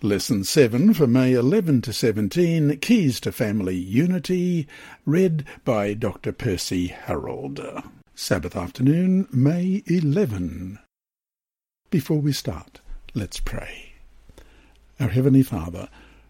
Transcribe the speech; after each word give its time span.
Lesson 0.00 0.44
7 0.44 0.94
for 0.94 1.08
May 1.08 1.32
11 1.32 1.82
to 1.82 1.92
17 1.92 2.78
Keys 2.78 3.18
to 3.18 3.32
Family 3.32 3.74
Unity, 3.74 4.68
read 5.04 5.44
by 5.64 5.92
Dr. 5.92 6.30
Percy 6.30 6.86
Harold. 6.86 7.60
Sabbath 8.14 8.54
afternoon, 8.54 9.26
May 9.32 9.82
11. 9.86 10.78
Before 11.90 12.20
we 12.20 12.32
start, 12.32 12.78
let's 13.12 13.40
pray. 13.40 13.94
Our 15.00 15.08
Heavenly 15.08 15.42
Father, 15.42 15.88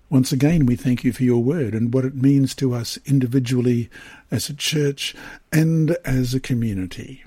once 0.09 0.33
again 0.33 0.65
we 0.65 0.75
thank 0.75 1.05
you 1.05 1.13
for 1.13 1.25
your 1.25 1.43
word 1.43 1.75
and 1.75 1.93
what 1.93 2.07
it 2.07 2.15
means 2.15 2.55
to 2.55 2.73
us 2.73 2.99
individually, 3.05 3.91
as 4.31 4.49
a 4.49 4.55
church, 4.55 5.15
and 5.53 5.91
as 6.07 6.33
a 6.33 6.41
community. 6.41 7.23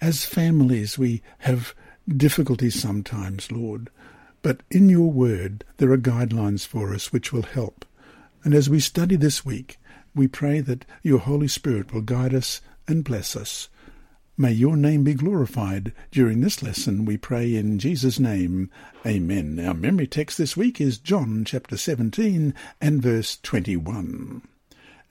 As 0.00 0.24
families, 0.24 0.96
we 0.96 1.22
have 1.38 1.74
difficulties 2.06 2.80
sometimes, 2.80 3.50
Lord. 3.50 3.90
But 4.44 4.62
in 4.70 4.90
your 4.90 5.10
word, 5.10 5.64
there 5.78 5.90
are 5.90 5.96
guidelines 5.96 6.66
for 6.66 6.92
us 6.92 7.10
which 7.10 7.32
will 7.32 7.44
help. 7.44 7.86
And 8.42 8.52
as 8.52 8.68
we 8.68 8.78
study 8.78 9.16
this 9.16 9.42
week, 9.42 9.78
we 10.14 10.28
pray 10.28 10.60
that 10.60 10.84
your 11.02 11.20
Holy 11.20 11.48
Spirit 11.48 11.94
will 11.94 12.02
guide 12.02 12.34
us 12.34 12.60
and 12.86 13.04
bless 13.04 13.36
us. 13.36 13.70
May 14.36 14.52
your 14.52 14.76
name 14.76 15.02
be 15.02 15.14
glorified 15.14 15.94
during 16.10 16.42
this 16.42 16.62
lesson, 16.62 17.06
we 17.06 17.16
pray 17.16 17.54
in 17.56 17.78
Jesus' 17.78 18.20
name. 18.20 18.68
Amen. 19.06 19.58
Our 19.66 19.72
memory 19.72 20.06
text 20.06 20.36
this 20.36 20.58
week 20.58 20.78
is 20.78 20.98
John 20.98 21.46
chapter 21.46 21.78
17 21.78 22.52
and 22.82 23.00
verse 23.00 23.38
21 23.42 24.42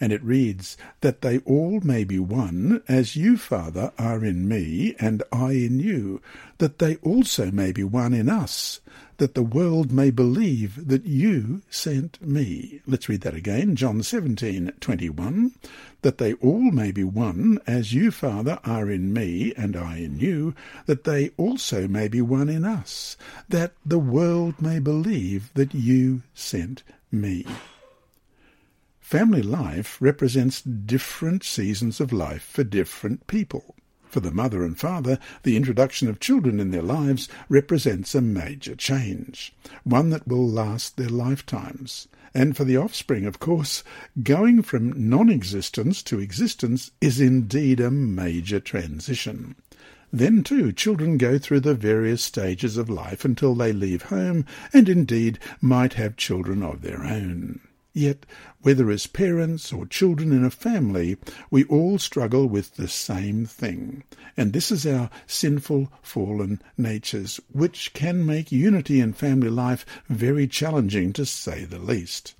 and 0.04 0.12
it 0.12 0.22
reads, 0.22 0.76
That 1.00 1.22
they 1.22 1.38
all 1.40 1.80
may 1.80 2.04
be 2.04 2.20
one, 2.20 2.84
as 2.90 3.16
you, 3.16 3.38
Father, 3.38 3.94
are 3.98 4.26
in 4.26 4.50
me, 4.50 4.96
and 5.00 5.24
I 5.32 5.54
in 5.54 5.80
you, 5.80 6.22
that 6.58 6.80
they 6.80 6.98
also 6.98 7.52
may 7.52 7.72
be 7.72 7.86
one 7.86 8.14
in 8.14 8.28
us, 8.28 8.82
that 9.18 9.36
the 9.36 9.44
world 9.44 9.92
may 9.92 10.12
believe 10.12 10.88
that 10.88 11.06
you 11.06 11.62
sent 11.70 12.22
me. 12.22 12.82
Let's 12.86 13.08
read 13.08 13.22
that 13.22 13.36
again, 13.36 13.76
John 13.76 14.04
seventeen 14.04 14.72
twenty-one. 14.80 15.52
That 16.02 16.18
they 16.18 16.34
all 16.34 16.70
may 16.72 16.92
be 16.92 17.06
one, 17.06 17.60
as 17.66 17.94
you, 17.94 18.12
Father, 18.12 18.60
are 18.66 18.92
in 18.92 19.14
me, 19.14 19.54
and 19.56 19.78
I 19.78 20.00
in 20.00 20.20
you, 20.20 20.54
that 20.86 21.06
they 21.06 21.32
also 21.38 21.88
may 21.88 22.10
be 22.10 22.22
one 22.22 22.50
in 22.50 22.66
us, 22.66 23.16
that 23.48 23.72
the 23.86 24.00
world 24.00 24.62
may 24.62 24.80
believe 24.80 25.50
that 25.54 25.74
you 25.74 26.24
sent 26.34 26.84
me. 27.10 27.46
Family 29.00 29.42
life 29.42 29.98
represents 30.02 30.62
different 30.62 31.44
seasons 31.44 32.02
of 32.02 32.12
life 32.12 32.44
for 32.44 32.66
different 32.66 33.28
people. 33.28 33.76
For 34.14 34.20
the 34.20 34.30
mother 34.30 34.64
and 34.64 34.78
father, 34.78 35.18
the 35.42 35.58
introduction 35.58 36.08
of 36.08 36.20
children 36.20 36.60
in 36.60 36.70
their 36.70 36.84
lives 36.84 37.28
represents 37.50 38.14
a 38.14 38.22
major 38.22 38.76
change, 38.76 39.56
one 39.84 40.12
that 40.12 40.28
will 40.28 40.48
last 40.48 40.98
their 40.98 41.10
lifetimes. 41.10 42.08
And 42.32 42.56
for 42.56 42.64
the 42.64 42.78
offspring, 42.78 43.26
of 43.26 43.40
course, 43.40 43.84
going 44.22 44.62
from 44.62 45.10
non-existence 45.10 46.04
to 46.04 46.20
existence 46.20 46.92
is 47.02 47.20
indeed 47.20 47.80
a 47.80 47.90
major 47.90 48.60
transition. 48.60 49.56
Then, 50.12 50.44
too, 50.44 50.72
children 50.72 51.18
go 51.18 51.40
through 51.40 51.62
the 51.62 51.74
various 51.74 52.24
stages 52.24 52.78
of 52.78 52.92
life 52.92 53.26
until 53.26 53.56
they 53.56 53.74
leave 53.74 54.04
home 54.04 54.46
and 54.72 54.88
indeed 54.88 55.40
might 55.60 55.94
have 55.94 56.18
children 56.18 56.62
of 56.62 56.84
their 56.84 57.04
own. 57.04 57.62
Yet, 57.96 58.26
whether 58.64 58.90
as 58.90 59.06
parents 59.06 59.72
or 59.72 59.86
children 59.86 60.32
in 60.32 60.44
a 60.44 60.50
family, 60.50 61.18
we 61.52 61.64
all 61.66 62.00
struggle 62.00 62.48
with 62.48 62.76
the 62.76 62.88
same 62.88 63.46
thing. 63.46 64.04
And 64.36 64.52
this 64.52 64.72
is 64.72 64.88
our 64.88 65.12
sinful, 65.28 65.92
fallen 66.02 66.60
natures, 66.76 67.40
which 67.52 67.94
can 67.94 68.26
make 68.26 68.52
unity 68.52 69.00
in 69.00 69.14
family 69.14 69.50
life 69.50 69.86
very 70.10 70.48
challenging, 70.48 71.14
to 71.14 71.26
say 71.26 71.66
the 71.66 71.78
least. 71.78 72.34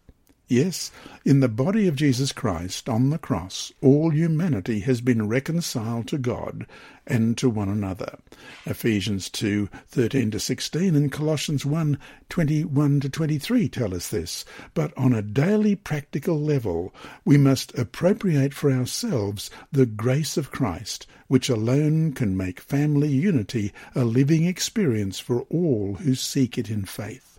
Yes, 0.54 0.92
in 1.26 1.40
the 1.40 1.50
body 1.50 1.88
of 1.88 1.96
Jesus 1.96 2.32
Christ 2.32 2.88
on 2.88 3.10
the 3.10 3.18
cross, 3.18 3.72
all 3.82 4.12
humanity 4.12 4.82
has 4.82 5.02
been 5.02 5.28
reconciled 5.28 6.08
to 6.10 6.20
God 6.20 6.68
and 7.08 7.36
to 7.40 7.50
one 7.50 7.70
another. 7.70 8.20
Ephesians 8.64 9.32
2 9.32 9.68
13 9.88 10.30
to 10.30 10.40
16 10.40 10.96
and 10.96 11.12
Colossians 11.12 11.66
1 11.66 11.98
21 12.30 13.00
to 13.00 13.10
23 13.10 13.68
tell 13.68 13.96
us 13.96 14.10
this. 14.10 14.46
But 14.76 14.96
on 14.96 15.12
a 15.12 15.24
daily 15.24 15.74
practical 15.76 16.40
level, 16.40 16.94
we 17.26 17.36
must 17.36 17.76
appropriate 17.76 18.54
for 18.54 18.72
ourselves 18.72 19.50
the 19.72 19.88
grace 19.88 20.38
of 20.38 20.52
Christ, 20.52 21.08
which 21.28 21.50
alone 21.50 22.14
can 22.14 22.38
make 22.38 22.60
family 22.60 23.10
unity 23.10 23.74
a 23.96 24.06
living 24.06 24.46
experience 24.46 25.18
for 25.18 25.48
all 25.50 25.96
who 25.96 26.14
seek 26.14 26.60
it 26.60 26.70
in 26.70 26.86
faith. 26.86 27.33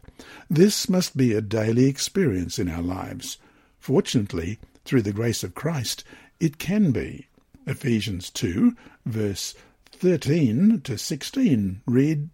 This 0.48 0.88
must 0.88 1.16
be 1.16 1.32
a 1.32 1.40
daily 1.40 1.86
experience 1.86 2.58
in 2.58 2.68
our 2.68 2.82
lives. 2.82 3.38
Fortunately, 3.78 4.58
through 4.84 5.02
the 5.02 5.12
grace 5.12 5.42
of 5.42 5.54
Christ, 5.54 6.04
it 6.40 6.58
can 6.58 6.92
be. 6.92 7.26
Ephesians 7.66 8.30
2, 8.30 8.76
verse 9.06 9.54
13 9.92 10.80
to 10.82 10.98
16 10.98 11.80
read, 11.86 12.28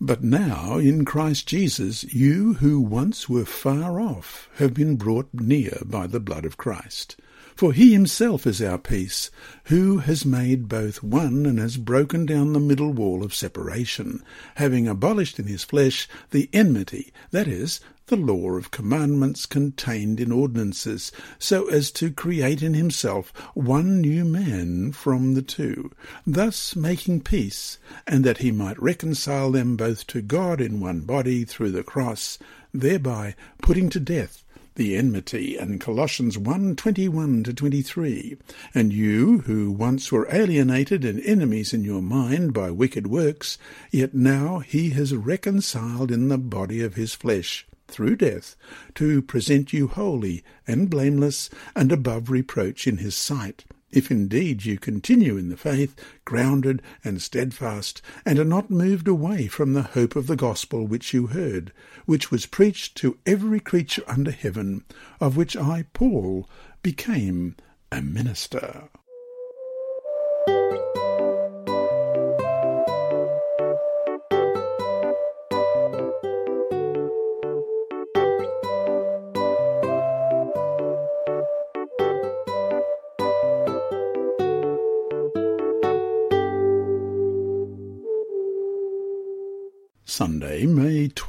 But 0.00 0.22
now, 0.22 0.78
in 0.78 1.04
Christ 1.04 1.46
Jesus, 1.46 2.04
you 2.04 2.54
who 2.54 2.80
once 2.80 3.28
were 3.28 3.44
far 3.44 4.00
off 4.00 4.48
have 4.56 4.72
been 4.72 4.96
brought 4.96 5.28
near 5.32 5.78
by 5.84 6.06
the 6.06 6.20
blood 6.20 6.44
of 6.44 6.56
Christ. 6.56 7.16
For 7.60 7.74
he 7.74 7.92
himself 7.92 8.46
is 8.46 8.62
our 8.62 8.78
peace, 8.78 9.30
who 9.64 9.98
has 9.98 10.24
made 10.24 10.66
both 10.66 11.02
one 11.02 11.44
and 11.44 11.58
has 11.58 11.76
broken 11.76 12.24
down 12.24 12.54
the 12.54 12.58
middle 12.58 12.90
wall 12.90 13.22
of 13.22 13.34
separation, 13.34 14.22
having 14.54 14.88
abolished 14.88 15.38
in 15.38 15.44
his 15.44 15.62
flesh 15.62 16.08
the 16.30 16.48
enmity, 16.54 17.12
that 17.32 17.46
is, 17.46 17.78
the 18.06 18.16
law 18.16 18.52
of 18.52 18.70
commandments 18.70 19.44
contained 19.44 20.20
in 20.20 20.32
ordinances, 20.32 21.12
so 21.38 21.68
as 21.68 21.90
to 21.90 22.10
create 22.10 22.62
in 22.62 22.72
himself 22.72 23.30
one 23.52 24.00
new 24.00 24.24
man 24.24 24.90
from 24.90 25.34
the 25.34 25.42
two, 25.42 25.90
thus 26.26 26.74
making 26.74 27.20
peace, 27.20 27.76
and 28.06 28.24
that 28.24 28.38
he 28.38 28.50
might 28.50 28.82
reconcile 28.82 29.50
them 29.50 29.76
both 29.76 30.06
to 30.06 30.22
God 30.22 30.62
in 30.62 30.80
one 30.80 31.00
body 31.00 31.44
through 31.44 31.72
the 31.72 31.84
cross, 31.84 32.38
thereby 32.72 33.34
putting 33.60 33.90
to 33.90 34.00
death 34.00 34.44
the 34.80 34.96
enmity, 34.96 35.58
and 35.58 35.78
Colossians 35.78 36.38
1 36.38 36.74
21 36.74 37.44
to 37.44 37.52
23. 37.52 38.38
And 38.74 38.94
you, 38.94 39.40
who 39.40 39.70
once 39.70 40.10
were 40.10 40.26
alienated 40.32 41.04
and 41.04 41.20
enemies 41.20 41.74
in 41.74 41.84
your 41.84 42.00
mind 42.00 42.54
by 42.54 42.70
wicked 42.70 43.06
works, 43.06 43.58
yet 43.90 44.14
now 44.14 44.60
he 44.60 44.88
has 44.90 45.14
reconciled 45.14 46.10
in 46.10 46.28
the 46.28 46.38
body 46.38 46.80
of 46.80 46.94
his 46.94 47.14
flesh 47.14 47.66
through 47.88 48.16
death, 48.16 48.56
to 48.94 49.20
present 49.20 49.74
you 49.74 49.86
holy 49.86 50.42
and 50.66 50.88
blameless 50.88 51.50
and 51.76 51.92
above 51.92 52.30
reproach 52.30 52.86
in 52.86 52.96
his 52.96 53.14
sight 53.14 53.66
if 53.92 54.10
indeed 54.10 54.64
you 54.64 54.78
continue 54.78 55.36
in 55.36 55.48
the 55.48 55.56
faith, 55.56 55.94
grounded 56.24 56.82
and 57.02 57.20
steadfast, 57.20 58.00
and 58.24 58.38
are 58.38 58.44
not 58.44 58.70
moved 58.70 59.08
away 59.08 59.46
from 59.46 59.72
the 59.72 59.82
hope 59.82 60.16
of 60.16 60.26
the 60.26 60.36
gospel 60.36 60.86
which 60.86 61.12
you 61.12 61.28
heard, 61.28 61.72
which 62.06 62.30
was 62.30 62.46
preached 62.46 62.96
to 62.96 63.18
every 63.26 63.60
creature 63.60 64.04
under 64.06 64.30
heaven, 64.30 64.84
of 65.20 65.36
which 65.36 65.56
I, 65.56 65.84
Paul, 65.92 66.48
became 66.82 67.56
a 67.90 68.00
minister. 68.00 68.88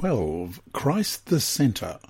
12. 0.02 0.60
Christ 0.72 1.26
the 1.26 1.38
Centre. 1.38 2.00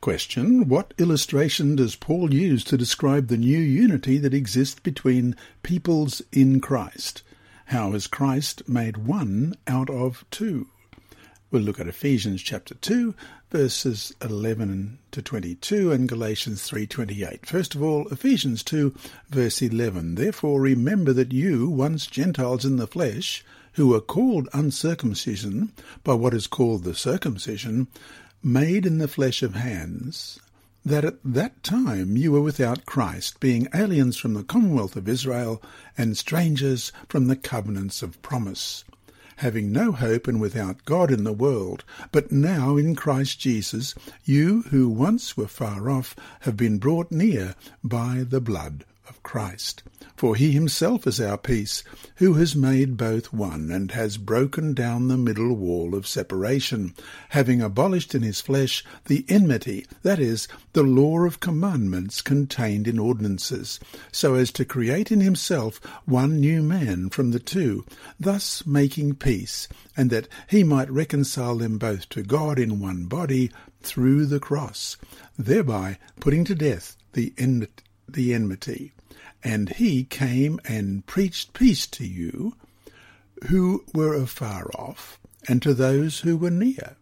Question. 0.00 0.68
What 0.68 0.94
illustration 0.98 1.76
does 1.76 1.94
Paul 1.94 2.34
use 2.34 2.64
to 2.64 2.76
describe 2.76 3.28
the 3.28 3.36
new 3.36 3.60
unity 3.60 4.18
that 4.18 4.34
exists 4.34 4.80
between 4.80 5.36
peoples 5.62 6.22
in 6.32 6.58
Christ? 6.58 7.22
How 7.66 7.92
is 7.92 8.08
Christ 8.08 8.68
made 8.68 8.96
one 8.96 9.54
out 9.68 9.90
of 9.90 10.24
two? 10.32 10.66
We'll 11.52 11.62
look 11.62 11.78
at 11.78 11.86
Ephesians 11.86 12.42
chapter 12.42 12.74
2, 12.74 13.14
verses 13.52 14.12
11 14.20 14.98
to 15.12 15.22
22 15.22 15.92
and 15.92 16.08
Galatians 16.08 16.68
3:28. 16.68 17.46
First 17.46 17.76
of 17.76 17.82
all, 17.84 18.08
Ephesians 18.08 18.64
2 18.64 18.92
verse 19.30 19.62
11. 19.62 20.16
Therefore 20.16 20.60
remember 20.60 21.12
that 21.12 21.32
you, 21.32 21.68
once 21.68 22.08
Gentiles 22.08 22.64
in 22.64 22.74
the 22.74 22.88
flesh, 22.88 23.44
who 23.74 23.88
were 23.88 24.00
called 24.00 24.48
uncircumcision 24.52 25.72
by 26.04 26.14
what 26.14 26.34
is 26.34 26.46
called 26.46 26.84
the 26.84 26.94
circumcision, 26.94 27.88
made 28.42 28.84
in 28.84 28.98
the 28.98 29.08
flesh 29.08 29.42
of 29.42 29.54
hands, 29.54 30.40
that 30.84 31.04
at 31.04 31.18
that 31.24 31.62
time 31.62 32.16
you 32.16 32.32
were 32.32 32.42
without 32.42 32.84
Christ, 32.86 33.40
being 33.40 33.68
aliens 33.74 34.16
from 34.16 34.34
the 34.34 34.42
commonwealth 34.42 34.96
of 34.96 35.08
Israel 35.08 35.62
and 35.96 36.16
strangers 36.16 36.92
from 37.08 37.28
the 37.28 37.36
covenants 37.36 38.02
of 38.02 38.20
promise, 38.20 38.84
having 39.36 39.72
no 39.72 39.92
hope 39.92 40.26
and 40.26 40.40
without 40.40 40.84
God 40.84 41.10
in 41.10 41.24
the 41.24 41.32
world, 41.32 41.84
but 42.10 42.32
now 42.32 42.76
in 42.76 42.94
Christ 42.94 43.38
Jesus, 43.38 43.94
you 44.24 44.62
who 44.70 44.88
once 44.88 45.36
were 45.36 45.46
far 45.46 45.88
off 45.88 46.14
have 46.40 46.56
been 46.56 46.78
brought 46.78 47.10
near 47.10 47.54
by 47.82 48.24
the 48.28 48.40
blood 48.40 48.84
of 49.08 49.22
Christ. 49.22 49.82
For 50.16 50.36
he 50.36 50.52
himself 50.52 51.06
is 51.06 51.20
our 51.20 51.36
peace, 51.36 51.82
who 52.16 52.34
has 52.34 52.54
made 52.54 52.96
both 52.96 53.32
one, 53.32 53.70
and 53.70 53.90
has 53.90 54.16
broken 54.16 54.72
down 54.72 55.08
the 55.08 55.16
middle 55.16 55.52
wall 55.54 55.94
of 55.96 56.06
separation, 56.06 56.94
having 57.30 57.60
abolished 57.60 58.14
in 58.14 58.22
his 58.22 58.40
flesh 58.40 58.84
the 59.06 59.24
enmity, 59.28 59.84
that 60.02 60.20
is, 60.20 60.46
the 60.74 60.84
law 60.84 61.20
of 61.20 61.40
commandments 61.40 62.22
contained 62.22 62.86
in 62.86 62.98
ordinances, 62.98 63.80
so 64.12 64.34
as 64.34 64.52
to 64.52 64.64
create 64.64 65.10
in 65.10 65.20
himself 65.20 65.80
one 66.04 66.38
new 66.38 66.62
man 66.62 67.10
from 67.10 67.32
the 67.32 67.40
two, 67.40 67.84
thus 68.20 68.64
making 68.64 69.16
peace, 69.16 69.66
and 69.96 70.10
that 70.10 70.28
he 70.48 70.62
might 70.62 70.90
reconcile 70.90 71.56
them 71.56 71.78
both 71.78 72.08
to 72.10 72.22
God 72.22 72.58
in 72.58 72.78
one 72.78 73.06
body 73.06 73.50
through 73.80 74.26
the 74.26 74.40
cross, 74.40 74.96
thereby 75.36 75.98
putting 76.20 76.44
to 76.44 76.54
death 76.54 76.96
the, 77.14 77.34
en- 77.36 77.66
the 78.12 78.34
enmity. 78.34 78.92
And 79.44 79.70
he 79.70 80.04
came 80.04 80.60
and 80.64 81.06
preached 81.06 81.52
peace 81.52 81.86
to 81.88 82.06
you 82.06 82.54
who 83.48 83.84
were 83.92 84.14
afar 84.14 84.70
off, 84.74 85.18
and 85.48 85.60
to 85.62 85.74
those 85.74 86.20
who 86.20 86.36
were 86.36 86.50
near. 86.50 86.96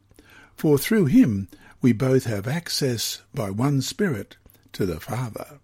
For 0.56 0.78
through 0.78 1.06
him 1.06 1.48
we 1.82 1.92
both 1.92 2.24
have 2.24 2.46
access 2.48 3.22
by 3.34 3.50
one 3.50 3.82
Spirit 3.82 4.36
to 4.72 4.86
the 4.86 5.00
Father. 5.00 5.58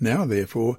Now, 0.00 0.24
therefore, 0.24 0.78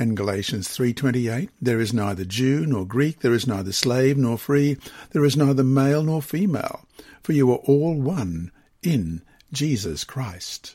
And 0.00 0.16
Galatians 0.16 0.66
3:28 0.68 1.50
There 1.60 1.78
is 1.78 1.92
neither 1.92 2.24
Jew 2.24 2.64
nor 2.64 2.86
Greek 2.86 3.20
there 3.20 3.34
is 3.34 3.46
neither 3.46 3.70
slave 3.70 4.16
nor 4.16 4.38
free 4.38 4.78
there 5.10 5.26
is 5.26 5.36
neither 5.36 5.62
male 5.62 6.02
nor 6.02 6.22
female 6.22 6.88
for 7.22 7.34
you 7.34 7.52
are 7.52 7.58
all 7.66 8.00
one 8.00 8.50
in 8.82 9.20
Jesus 9.52 10.04
Christ. 10.04 10.74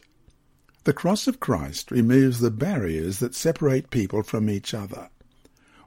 The 0.83 0.93
cross 0.93 1.25
of 1.25 1.39
Christ 1.39 1.89
removes 1.89 2.39
the 2.39 2.51
barriers 2.51 3.17
that 3.17 3.33
separate 3.33 3.89
people 3.89 4.21
from 4.21 4.47
each 4.47 4.75
other. 4.75 5.09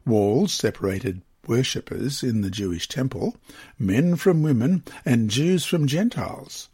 Walls 0.05 0.53
separated 0.53 1.23
worshippers 1.47 2.25
in 2.25 2.41
the 2.41 2.51
Jewish 2.51 2.89
temple, 2.89 3.37
men 3.79 4.17
from 4.17 4.43
women, 4.43 4.83
and 5.05 5.31
Jews 5.31 5.65
from 5.65 5.87
Gentiles. 5.87 6.71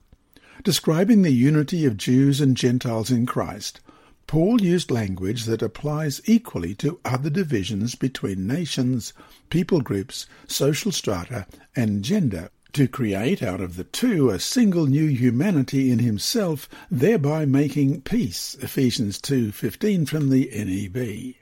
Describing 0.62 1.20
the 1.20 1.31
unity 1.31 1.84
of 1.84 1.99
Jews 1.99 2.40
and 2.40 2.56
Gentiles 2.56 3.10
in 3.10 3.26
Christ, 3.26 3.81
Paul 4.26 4.61
used 4.61 4.91
language 4.91 5.44
that 5.44 5.62
applies 5.62 6.21
equally 6.25 6.75
to 6.76 6.99
other 7.05 7.31
divisions 7.31 7.94
between 7.94 8.47
nations, 8.47 9.12
people 9.50 9.81
groups, 9.81 10.26
social 10.47 10.93
strata, 10.93 11.47
and 11.76 12.03
gender, 12.03 12.50
to 12.73 12.88
create 12.88 13.43
out 13.43 13.61
of 13.61 13.76
the 13.76 13.85
two 13.85 14.31
a 14.31 14.41
single 14.41 14.87
new 14.87 15.06
humanity 15.06 15.91
in 15.91 16.00
himself, 16.00 16.69
thereby 16.91 17.44
making 17.44 18.00
peace. 18.00 18.56
Ephesians 18.61 19.21
2:15 19.21 20.06
from 20.06 20.31
the 20.31 20.50
NEB 20.53 21.37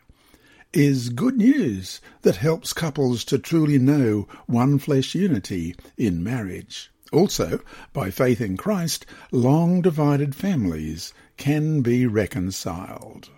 is 0.72 1.10
good 1.10 1.36
news 1.38 2.00
that 2.22 2.36
helps 2.36 2.72
couples 2.72 3.24
to 3.24 3.38
truly 3.38 3.78
know 3.78 4.26
one 4.46 4.78
flesh 4.78 5.14
unity 5.14 5.74
in 5.96 6.22
marriage. 6.22 6.91
Also, 7.12 7.60
by 7.92 8.10
faith 8.10 8.40
in 8.40 8.56
Christ, 8.56 9.04
long 9.30 9.82
divided 9.82 10.34
families 10.34 11.12
can 11.36 11.82
be 11.82 12.06
reconciled. 12.06 13.28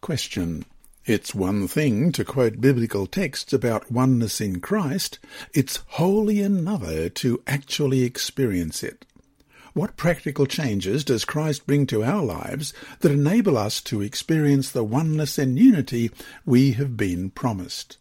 Question. 0.00 0.64
It's 1.04 1.34
one 1.34 1.66
thing 1.66 2.12
to 2.12 2.24
quote 2.24 2.60
biblical 2.60 3.06
texts 3.06 3.52
about 3.52 3.90
oneness 3.90 4.40
in 4.40 4.60
Christ, 4.60 5.18
it's 5.52 5.82
wholly 5.88 6.40
another 6.40 7.08
to 7.08 7.42
actually 7.46 8.02
experience 8.02 8.84
it. 8.84 9.04
What 9.74 9.96
practical 9.96 10.46
changes 10.46 11.02
does 11.02 11.24
Christ 11.24 11.66
bring 11.66 11.86
to 11.86 12.04
our 12.04 12.22
lives 12.22 12.72
that 13.00 13.10
enable 13.10 13.56
us 13.56 13.80
to 13.82 14.02
experience 14.02 14.70
the 14.70 14.84
oneness 14.84 15.38
and 15.38 15.58
unity 15.58 16.10
we 16.44 16.72
have 16.72 16.96
been 16.96 17.30
promised? 17.30 17.96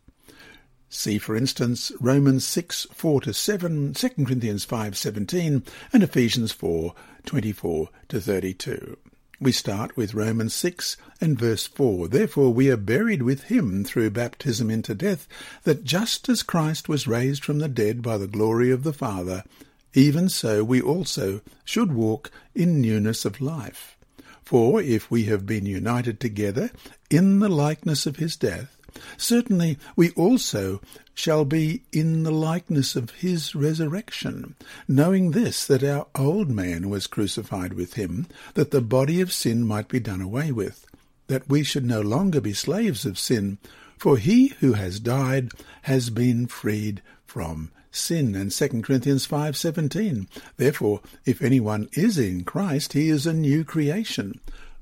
See, 0.93 1.19
for 1.19 1.37
instance, 1.37 1.93
Romans 2.01 2.45
6, 2.45 2.87
4 2.91 3.21
to 3.21 3.33
7, 3.33 3.93
2 3.93 4.09
Corinthians 4.09 4.65
5, 4.65 4.97
17, 4.97 5.63
and 5.93 6.03
Ephesians 6.03 6.51
4, 6.51 6.93
24 7.25 7.89
to 8.09 8.19
32. 8.19 8.97
We 9.39 9.53
start 9.53 9.95
with 9.95 10.13
Romans 10.13 10.53
6 10.53 10.97
and 11.21 11.39
verse 11.39 11.65
4. 11.65 12.09
Therefore 12.09 12.53
we 12.53 12.69
are 12.69 12.75
buried 12.75 13.23
with 13.23 13.43
him 13.43 13.85
through 13.85 14.09
baptism 14.09 14.69
into 14.69 14.93
death, 14.93 15.29
that 15.63 15.85
just 15.85 16.27
as 16.27 16.43
Christ 16.43 16.89
was 16.89 17.07
raised 17.07 17.45
from 17.45 17.59
the 17.59 17.69
dead 17.69 18.01
by 18.01 18.17
the 18.17 18.27
glory 18.27 18.69
of 18.69 18.83
the 18.83 18.91
Father, 18.91 19.45
even 19.93 20.27
so 20.27 20.61
we 20.61 20.81
also 20.81 21.39
should 21.63 21.93
walk 21.93 22.31
in 22.53 22.81
newness 22.81 23.23
of 23.23 23.39
life. 23.39 23.95
For 24.43 24.81
if 24.81 25.09
we 25.09 25.23
have 25.23 25.45
been 25.45 25.65
united 25.65 26.19
together 26.19 26.69
in 27.09 27.39
the 27.39 27.47
likeness 27.47 28.05
of 28.05 28.17
his 28.17 28.35
death, 28.35 28.77
certainly 29.17 29.77
we 29.95 30.11
also 30.11 30.81
shall 31.13 31.45
be 31.45 31.83
in 31.91 32.23
the 32.23 32.31
likeness 32.31 32.95
of 32.95 33.11
his 33.11 33.53
resurrection, 33.53 34.55
knowing 34.87 35.31
this, 35.31 35.65
that 35.65 35.83
our 35.83 36.07
old 36.15 36.49
man 36.49 36.89
was 36.89 37.07
crucified 37.07 37.73
with 37.73 37.93
him, 37.93 38.27
that 38.53 38.71
the 38.71 38.81
body 38.81 39.21
of 39.21 39.33
sin 39.33 39.65
might 39.65 39.87
be 39.87 39.99
done 39.99 40.21
away 40.21 40.51
with, 40.51 40.85
that 41.27 41.47
we 41.49 41.63
should 41.63 41.85
no 41.85 42.01
longer 42.01 42.41
be 42.41 42.53
slaves 42.53 43.05
of 43.05 43.19
sin, 43.19 43.57
for 43.97 44.17
he 44.17 44.47
who 44.59 44.73
has 44.73 44.99
died 44.99 45.51
has 45.83 46.09
been 46.09 46.47
freed 46.47 47.01
from 47.25 47.71
sin. 47.91 48.35
And 48.35 48.51
2 48.51 48.81
Corinthians 48.81 49.27
5:17 49.27 50.27
therefore 50.57 51.01
if 51.25 51.41
anyone 51.41 51.89
is 51.93 52.17
in 52.17 52.43
Christ 52.43 52.93
he 52.93 53.09
is 53.09 53.25
a 53.25 53.33
new 53.33 53.63
creation. 53.63 54.39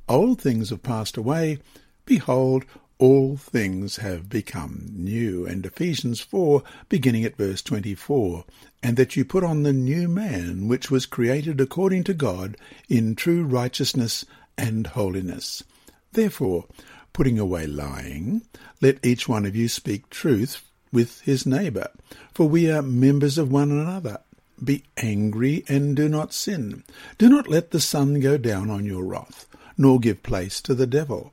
Old 0.08 0.42
things 0.42 0.70
have 0.70 0.84
passed 0.84 1.18
away. 1.18 1.60
Behold 2.06 2.66
all 3.00 3.36
things 3.38 3.98
have 3.98 4.30
become 4.30 4.86
new 4.92 5.46
and 5.46 5.66
Ephesians 5.66 6.20
4 6.20 6.62
beginning 6.90 7.24
at 7.24 7.38
verse 7.38 7.62
24 7.62 8.46
and 8.84 8.98
that 8.98 9.16
you 9.16 9.26
put 9.26 9.44
on 9.44 9.64
the 9.64 9.74
new 9.74 10.08
man 10.08 10.68
which 10.68 10.92
was 10.92 11.06
created 11.06 11.60
according 11.60 12.04
to 12.04 12.14
God 12.14 12.56
in 12.88 13.16
true 13.16 13.44
righteousness 13.44 14.26
and 14.58 14.86
holiness 14.88 15.64
therefore 16.12 16.66
putting 17.14 17.40
away 17.40 17.66
lying 17.66 18.42
let 18.82 19.04
each 19.04 19.28
one 19.28 19.46
of 19.46 19.56
you 19.56 19.68
speak 19.68 20.10
truth 20.10 20.64
with 20.92 21.22
his 21.22 21.46
neighbour, 21.46 21.90
for 22.34 22.48
we 22.48 22.72
are 22.72 22.82
members 22.82 23.38
of 23.38 23.52
one 23.52 23.72
another. 23.72 24.20
Be 24.64 24.84
angry 24.98 25.64
and 25.68 25.96
do 25.96 26.10
not 26.10 26.34
sin. 26.34 26.84
Do 27.18 27.30
not 27.30 27.48
let 27.48 27.72
the 27.72 27.80
sun 27.80 28.20
go 28.20 28.38
down 28.38 28.70
on 28.70 28.86
your 28.86 29.04
wrath, 29.04 29.46
nor 29.78 30.00
give 30.00 30.24
place 30.24 30.62
to 30.62 30.74
the 30.74 30.88
devil. 30.88 31.32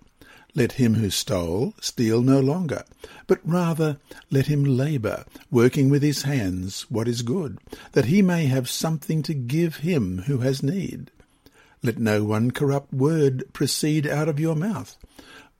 Let 0.57 0.73
him 0.73 0.95
who 0.95 1.11
stole 1.11 1.75
steal 1.83 2.23
no 2.23 2.41
longer, 2.41 2.85
but 3.27 3.41
rather 3.45 3.99
let 4.31 4.47
him 4.47 4.65
labour, 4.65 5.27
working 5.51 5.91
with 5.91 6.03
his 6.03 6.23
hands 6.23 6.87
what 6.91 7.07
is 7.07 7.21
good, 7.21 7.59
that 7.93 8.07
he 8.07 8.23
may 8.23 8.47
have 8.47 8.69
something 8.71 9.23
to 9.25 9.35
give 9.35 9.77
him 9.77 10.23
who 10.23 10.39
has 10.39 10.63
need. 10.63 11.11
Let 11.83 11.99
no 11.99 12.25
one 12.25 12.53
corrupt 12.53 12.95
word 12.95 13.45
proceed 13.53 14.07
out 14.07 14.31
of 14.31 14.41
your 14.41 14.57
mouth, 14.57 14.97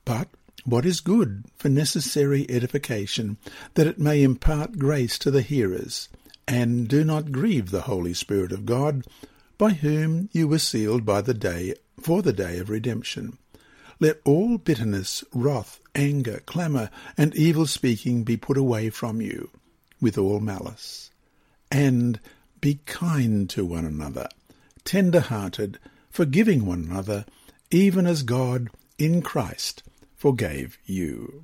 but 0.03 0.29
what 0.65 0.83
is 0.83 0.99
good 0.99 1.45
for 1.55 1.69
necessary 1.69 2.49
edification, 2.49 3.37
that 3.75 3.85
it 3.85 3.99
may 3.99 4.23
impart 4.23 4.79
grace 4.79 5.19
to 5.19 5.29
the 5.29 5.43
hearers. 5.43 6.09
And 6.47 6.87
do 6.87 7.03
not 7.03 7.31
grieve 7.31 7.69
the 7.69 7.81
Holy 7.81 8.15
Spirit 8.15 8.51
of 8.51 8.65
God, 8.65 9.05
by 9.59 9.73
whom 9.73 10.29
you 10.31 10.47
were 10.47 10.57
sealed 10.57 11.05
by 11.05 11.21
the 11.21 11.35
day 11.35 11.75
for 11.99 12.23
the 12.23 12.33
day 12.33 12.57
of 12.57 12.71
redemption. 12.71 13.37
Let 13.99 14.21
all 14.25 14.57
bitterness, 14.57 15.23
wrath, 15.33 15.79
anger, 15.95 16.41
clamour, 16.45 16.89
and 17.17 17.35
evil 17.35 17.65
speaking 17.65 18.23
be 18.23 18.37
put 18.37 18.57
away 18.57 18.89
from 18.91 19.21
you, 19.21 19.49
with 19.99 20.17
all 20.17 20.39
malice. 20.39 21.09
And 21.71 22.19
be 22.61 22.79
kind 22.85 23.49
to 23.49 23.65
one 23.65 23.85
another, 23.85 24.29
tender 24.83 25.19
hearted, 25.19 25.79
forgiving 26.09 26.65
one 26.65 26.83
another, 26.83 27.25
even 27.71 28.05
as 28.05 28.23
God 28.23 28.69
in 28.97 29.21
Christ 29.21 29.83
forgave 30.15 30.77
you. 30.85 31.43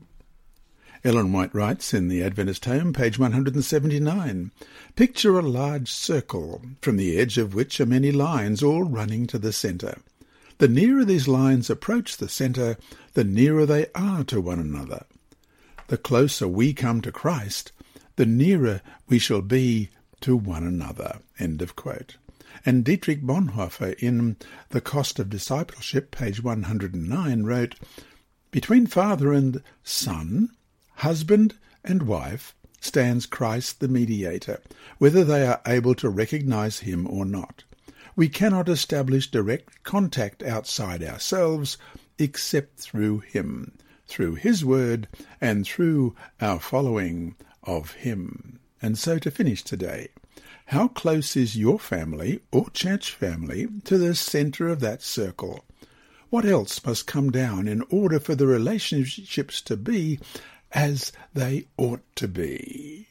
Ellen 1.03 1.33
White 1.33 1.53
writes 1.53 1.93
in 1.93 2.07
the 2.07 2.23
Adventist 2.23 2.63
Home, 2.65 2.93
page 2.93 3.19
179, 3.19 4.51
Picture 4.95 5.37
a 5.37 5.41
large 5.41 5.91
circle, 5.91 6.61
from 6.81 6.97
the 6.97 7.19
edge 7.19 7.37
of 7.37 7.53
which 7.53 7.81
are 7.81 7.85
many 7.85 8.11
lines, 8.11 8.63
all 8.63 8.83
running 8.83 9.27
to 9.27 9.37
the 9.37 9.51
centre. 9.51 9.99
The 10.63 10.69
nearer 10.69 11.03
these 11.03 11.27
lines 11.27 11.69
approach 11.69 12.15
the 12.15 12.29
centre, 12.29 12.77
the 13.15 13.25
nearer 13.25 13.65
they 13.65 13.87
are 13.93 14.23
to 14.23 14.39
one 14.39 14.59
another. 14.59 15.03
The 15.87 15.97
closer 15.97 16.47
we 16.47 16.73
come 16.73 17.01
to 17.01 17.11
Christ, 17.11 17.73
the 18.15 18.25
nearer 18.25 18.79
we 19.09 19.19
shall 19.19 19.41
be 19.41 19.89
to 20.21 20.37
one 20.37 20.63
another. 20.63 21.19
End 21.37 21.61
of 21.61 21.75
quote. 21.75 22.15
And 22.65 22.85
Dietrich 22.85 23.23
Bonhoeffer 23.23 23.95
in 23.99 24.37
The 24.69 24.79
Cost 24.79 25.19
of 25.19 25.29
Discipleship, 25.29 26.11
page 26.11 26.41
109, 26.41 27.43
wrote, 27.43 27.75
Between 28.49 28.87
father 28.87 29.33
and 29.33 29.61
son, 29.83 30.49
husband 30.93 31.55
and 31.83 32.03
wife, 32.03 32.55
stands 32.79 33.25
Christ 33.25 33.81
the 33.81 33.89
mediator, 33.89 34.61
whether 34.97 35.25
they 35.25 35.45
are 35.45 35.59
able 35.67 35.95
to 35.95 36.07
recognize 36.07 36.79
him 36.79 37.05
or 37.05 37.25
not. 37.25 37.65
We 38.15 38.29
cannot 38.29 38.69
establish 38.69 39.31
direct 39.31 39.83
contact 39.83 40.43
outside 40.43 41.03
ourselves 41.03 41.77
except 42.19 42.79
through 42.79 43.19
him, 43.19 43.77
through 44.07 44.35
his 44.35 44.63
word, 44.63 45.07
and 45.41 45.65
through 45.65 46.15
our 46.39 46.59
following 46.59 47.35
of 47.63 47.91
him. 47.91 48.59
And 48.81 48.99
so 48.99 49.17
to 49.17 49.31
finish 49.31 49.63
today, 49.63 50.09
how 50.67 50.89
close 50.89 51.35
is 51.35 51.57
your 51.57 51.79
family 51.79 52.41
or 52.51 52.69
church 52.69 53.11
family 53.11 53.67
to 53.85 53.97
the 53.97 54.13
centre 54.13 54.67
of 54.67 54.79
that 54.81 55.01
circle? 55.01 55.65
What 56.29 56.45
else 56.45 56.83
must 56.85 57.07
come 57.07 57.31
down 57.31 57.67
in 57.67 57.83
order 57.89 58.19
for 58.19 58.35
the 58.35 58.47
relationships 58.47 59.61
to 59.63 59.77
be 59.77 60.19
as 60.71 61.11
they 61.33 61.67
ought 61.77 62.03
to 62.17 62.27
be? 62.27 63.07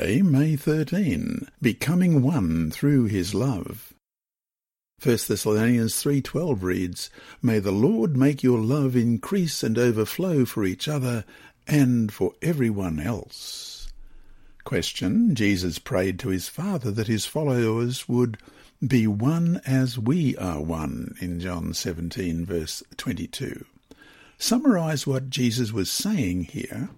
Monday, 0.00 0.22
May 0.22 0.56
13. 0.56 1.46
Becoming 1.60 2.22
one 2.22 2.70
through 2.70 3.04
his 3.04 3.34
love. 3.34 3.92
1 5.02 5.28
Thessalonians 5.28 5.94
3:12 5.96 6.62
reads, 6.62 7.10
"May 7.42 7.58
the 7.58 7.70
Lord 7.70 8.16
make 8.16 8.42
your 8.42 8.60
love 8.60 8.96
increase 8.96 9.62
and 9.62 9.76
overflow 9.76 10.46
for 10.46 10.64
each 10.64 10.88
other 10.88 11.26
and 11.66 12.10
for 12.10 12.32
everyone 12.40 12.98
else." 12.98 13.90
Question: 14.64 15.34
Jesus 15.34 15.78
prayed 15.78 16.18
to 16.20 16.30
his 16.30 16.48
Father 16.48 16.90
that 16.92 17.08
his 17.08 17.26
followers 17.26 18.08
would 18.08 18.38
be 18.80 19.06
one 19.06 19.60
as 19.66 19.98
we 19.98 20.34
are 20.38 20.62
one 20.62 21.14
in 21.20 21.40
John 21.40 21.74
17 21.74 22.46
verse 22.46 22.82
22. 22.96 23.66
Summarize 24.38 25.06
what 25.06 25.28
Jesus 25.28 25.72
was 25.72 25.90
saying 25.90 26.44
here 26.44 26.88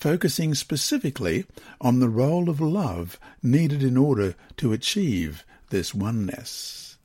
focusing 0.00 0.54
specifically 0.54 1.44
on 1.80 2.00
the 2.00 2.08
role 2.08 2.48
of 2.48 2.60
love 2.60 3.20
needed 3.42 3.82
in 3.82 3.98
order 3.98 4.34
to 4.56 4.72
achieve 4.72 5.44
this 5.68 5.94
oneness. 5.94 6.96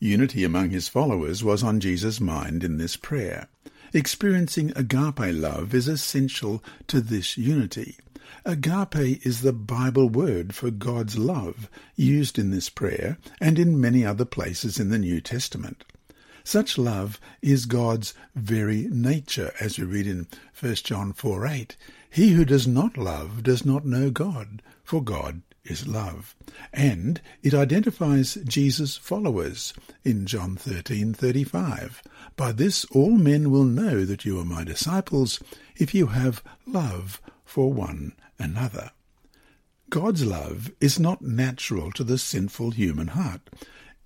Unity 0.00 0.42
among 0.42 0.70
his 0.70 0.88
followers 0.88 1.44
was 1.44 1.62
on 1.62 1.80
Jesus' 1.80 2.20
mind 2.20 2.64
in 2.64 2.78
this 2.78 2.96
prayer. 2.96 3.48
Experiencing 3.92 4.72
agape 4.74 5.34
love 5.34 5.74
is 5.74 5.86
essential 5.86 6.62
to 6.86 7.00
this 7.00 7.36
unity. 7.36 7.96
Agape 8.44 9.26
is 9.26 9.42
the 9.42 9.52
Bible 9.52 10.08
word 10.08 10.54
for 10.54 10.70
God's 10.70 11.18
love, 11.18 11.68
used 11.96 12.38
in 12.38 12.50
this 12.50 12.70
prayer 12.70 13.18
and 13.40 13.58
in 13.58 13.80
many 13.80 14.04
other 14.04 14.24
places 14.24 14.78
in 14.78 14.90
the 14.90 14.98
New 14.98 15.20
Testament. 15.20 15.84
Such 16.48 16.78
love 16.78 17.20
is 17.42 17.66
God's 17.66 18.14
very 18.34 18.88
nature, 18.90 19.52
as 19.60 19.78
we 19.78 19.84
read 19.84 20.06
in 20.06 20.28
1 20.58 20.76
John 20.76 21.12
4 21.12 21.46
8. 21.46 21.76
He 22.08 22.30
who 22.30 22.46
does 22.46 22.66
not 22.66 22.96
love 22.96 23.42
does 23.42 23.66
not 23.66 23.84
know 23.84 24.10
God, 24.10 24.62
for 24.82 25.04
God 25.04 25.42
is 25.62 25.86
love. 25.86 26.34
And 26.72 27.20
it 27.42 27.52
identifies 27.52 28.38
Jesus' 28.46 28.96
followers 28.96 29.74
in 30.04 30.24
John 30.24 30.56
13:35. 30.56 32.02
By 32.34 32.52
this 32.52 32.86
all 32.86 33.18
men 33.18 33.50
will 33.50 33.64
know 33.64 34.06
that 34.06 34.24
you 34.24 34.40
are 34.40 34.44
my 34.46 34.64
disciples 34.64 35.40
if 35.76 35.94
you 35.94 36.06
have 36.06 36.42
love 36.64 37.20
for 37.44 37.74
one 37.74 38.14
another. 38.38 38.92
God's 39.90 40.24
love 40.24 40.72
is 40.80 40.98
not 40.98 41.20
natural 41.20 41.92
to 41.92 42.04
the 42.04 42.16
sinful 42.16 42.70
human 42.70 43.08
heart. 43.08 43.50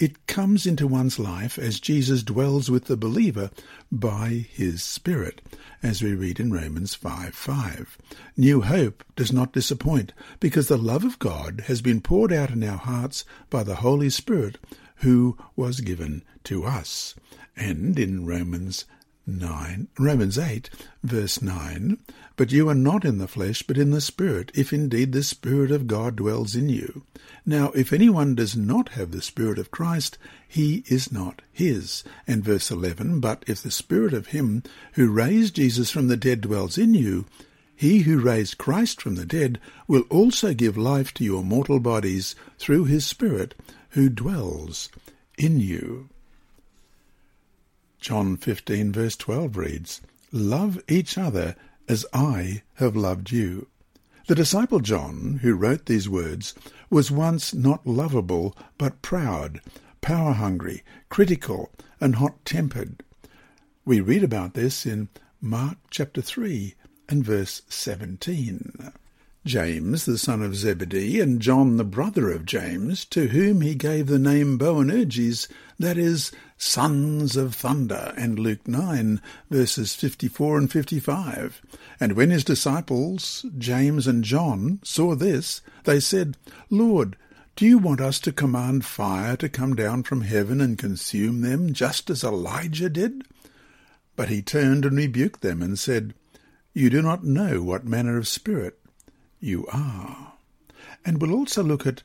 It 0.02 0.26
comes 0.26 0.66
into 0.66 0.88
one's 0.88 1.20
life 1.20 1.60
as 1.60 1.78
Jesus 1.78 2.24
dwells 2.24 2.68
with 2.68 2.86
the 2.86 2.96
believer 2.96 3.52
by 3.92 4.46
his 4.52 4.82
Spirit, 4.82 5.40
as 5.80 6.02
we 6.02 6.12
read 6.12 6.40
in 6.40 6.52
Romans 6.52 6.92
5 6.92 7.32
5. 7.32 7.98
New 8.36 8.62
hope 8.62 9.04
does 9.14 9.32
not 9.32 9.52
disappoint, 9.52 10.12
because 10.40 10.66
the 10.66 10.76
love 10.76 11.04
of 11.04 11.20
God 11.20 11.66
has 11.68 11.80
been 11.80 12.00
poured 12.00 12.32
out 12.32 12.50
in 12.50 12.64
our 12.64 12.78
hearts 12.78 13.24
by 13.48 13.62
the 13.62 13.76
Holy 13.76 14.10
Spirit 14.10 14.58
who 14.96 15.38
was 15.54 15.80
given 15.80 16.24
to 16.42 16.64
us. 16.64 17.14
And 17.54 17.96
in 17.96 18.26
Romans 18.26 18.86
9, 19.26 19.88
Romans 19.98 20.38
8, 20.38 20.68
verse 21.02 21.40
9, 21.40 21.98
But 22.36 22.50
you 22.50 22.68
are 22.68 22.74
not 22.74 23.04
in 23.04 23.18
the 23.18 23.28
flesh, 23.28 23.62
but 23.62 23.78
in 23.78 23.90
the 23.90 24.00
Spirit, 24.00 24.50
if 24.54 24.72
indeed 24.72 25.12
the 25.12 25.22
Spirit 25.22 25.70
of 25.70 25.86
God 25.86 26.16
dwells 26.16 26.56
in 26.56 26.68
you. 26.68 27.04
Now, 27.46 27.70
if 27.70 27.92
anyone 27.92 28.34
does 28.34 28.56
not 28.56 28.90
have 28.90 29.10
the 29.10 29.22
Spirit 29.22 29.58
of 29.58 29.70
Christ, 29.70 30.18
he 30.48 30.82
is 30.86 31.12
not 31.12 31.42
his. 31.52 32.02
And 32.26 32.44
verse 32.44 32.70
11, 32.70 33.20
But 33.20 33.44
if 33.46 33.62
the 33.62 33.70
Spirit 33.70 34.12
of 34.12 34.28
him 34.28 34.62
who 34.94 35.10
raised 35.10 35.54
Jesus 35.54 35.90
from 35.90 36.08
the 36.08 36.16
dead 36.16 36.40
dwells 36.40 36.76
in 36.76 36.94
you, 36.94 37.26
he 37.74 38.00
who 38.00 38.20
raised 38.20 38.58
Christ 38.58 39.00
from 39.00 39.14
the 39.14 39.26
dead 39.26 39.58
will 39.86 40.04
also 40.10 40.54
give 40.54 40.76
life 40.76 41.14
to 41.14 41.24
your 41.24 41.42
mortal 41.42 41.80
bodies 41.80 42.34
through 42.58 42.84
his 42.84 43.06
Spirit 43.06 43.54
who 43.90 44.08
dwells 44.08 44.88
in 45.36 45.60
you. 45.60 46.08
John 48.02 48.36
15 48.36 48.90
verse 48.90 49.14
12 49.14 49.56
reads, 49.56 50.00
Love 50.32 50.82
each 50.88 51.16
other 51.16 51.54
as 51.88 52.04
I 52.12 52.62
have 52.74 52.96
loved 52.96 53.30
you. 53.30 53.68
The 54.26 54.34
disciple 54.34 54.80
John, 54.80 55.38
who 55.42 55.54
wrote 55.54 55.86
these 55.86 56.08
words, 56.08 56.52
was 56.90 57.12
once 57.12 57.54
not 57.54 57.86
lovable, 57.86 58.56
but 58.76 59.02
proud, 59.02 59.60
power-hungry, 60.00 60.82
critical, 61.10 61.70
and 62.00 62.16
hot-tempered. 62.16 63.04
We 63.84 64.00
read 64.00 64.24
about 64.24 64.54
this 64.54 64.84
in 64.84 65.08
Mark 65.40 65.78
chapter 65.88 66.20
3 66.20 66.74
and 67.08 67.24
verse 67.24 67.62
17. 67.68 68.92
James, 69.44 70.06
the 70.06 70.18
son 70.18 70.42
of 70.42 70.56
Zebedee, 70.56 71.20
and 71.20 71.40
John, 71.40 71.76
the 71.76 71.84
brother 71.84 72.30
of 72.30 72.46
James, 72.46 73.04
to 73.06 73.28
whom 73.28 73.60
he 73.60 73.74
gave 73.74 74.06
the 74.06 74.18
name 74.18 74.56
Boanerges, 74.56 75.48
that 75.78 75.98
is, 75.98 76.30
sons 76.62 77.36
of 77.36 77.56
thunder, 77.56 78.14
and 78.16 78.38
Luke 78.38 78.68
9, 78.68 79.20
verses 79.50 79.96
54 79.96 80.58
and 80.58 80.72
55. 80.72 81.60
And 81.98 82.12
when 82.12 82.30
his 82.30 82.44
disciples, 82.44 83.44
James 83.58 84.06
and 84.06 84.22
John, 84.22 84.78
saw 84.84 85.16
this, 85.16 85.60
they 85.84 85.98
said, 85.98 86.36
Lord, 86.70 87.16
do 87.56 87.66
you 87.66 87.78
want 87.78 88.00
us 88.00 88.20
to 88.20 88.32
command 88.32 88.84
fire 88.84 89.36
to 89.38 89.48
come 89.48 89.74
down 89.74 90.04
from 90.04 90.20
heaven 90.20 90.60
and 90.60 90.78
consume 90.78 91.40
them, 91.40 91.72
just 91.72 92.08
as 92.08 92.22
Elijah 92.22 92.88
did? 92.88 93.24
But 94.14 94.28
he 94.28 94.40
turned 94.40 94.84
and 94.84 94.96
rebuked 94.96 95.40
them, 95.40 95.62
and 95.62 95.76
said, 95.76 96.14
You 96.72 96.90
do 96.90 97.02
not 97.02 97.24
know 97.24 97.60
what 97.60 97.84
manner 97.84 98.16
of 98.16 98.28
spirit 98.28 98.78
you 99.40 99.66
are. 99.72 100.34
And 101.04 101.20
we'll 101.20 101.34
also 101.34 101.64
look 101.64 101.88
at 101.88 102.04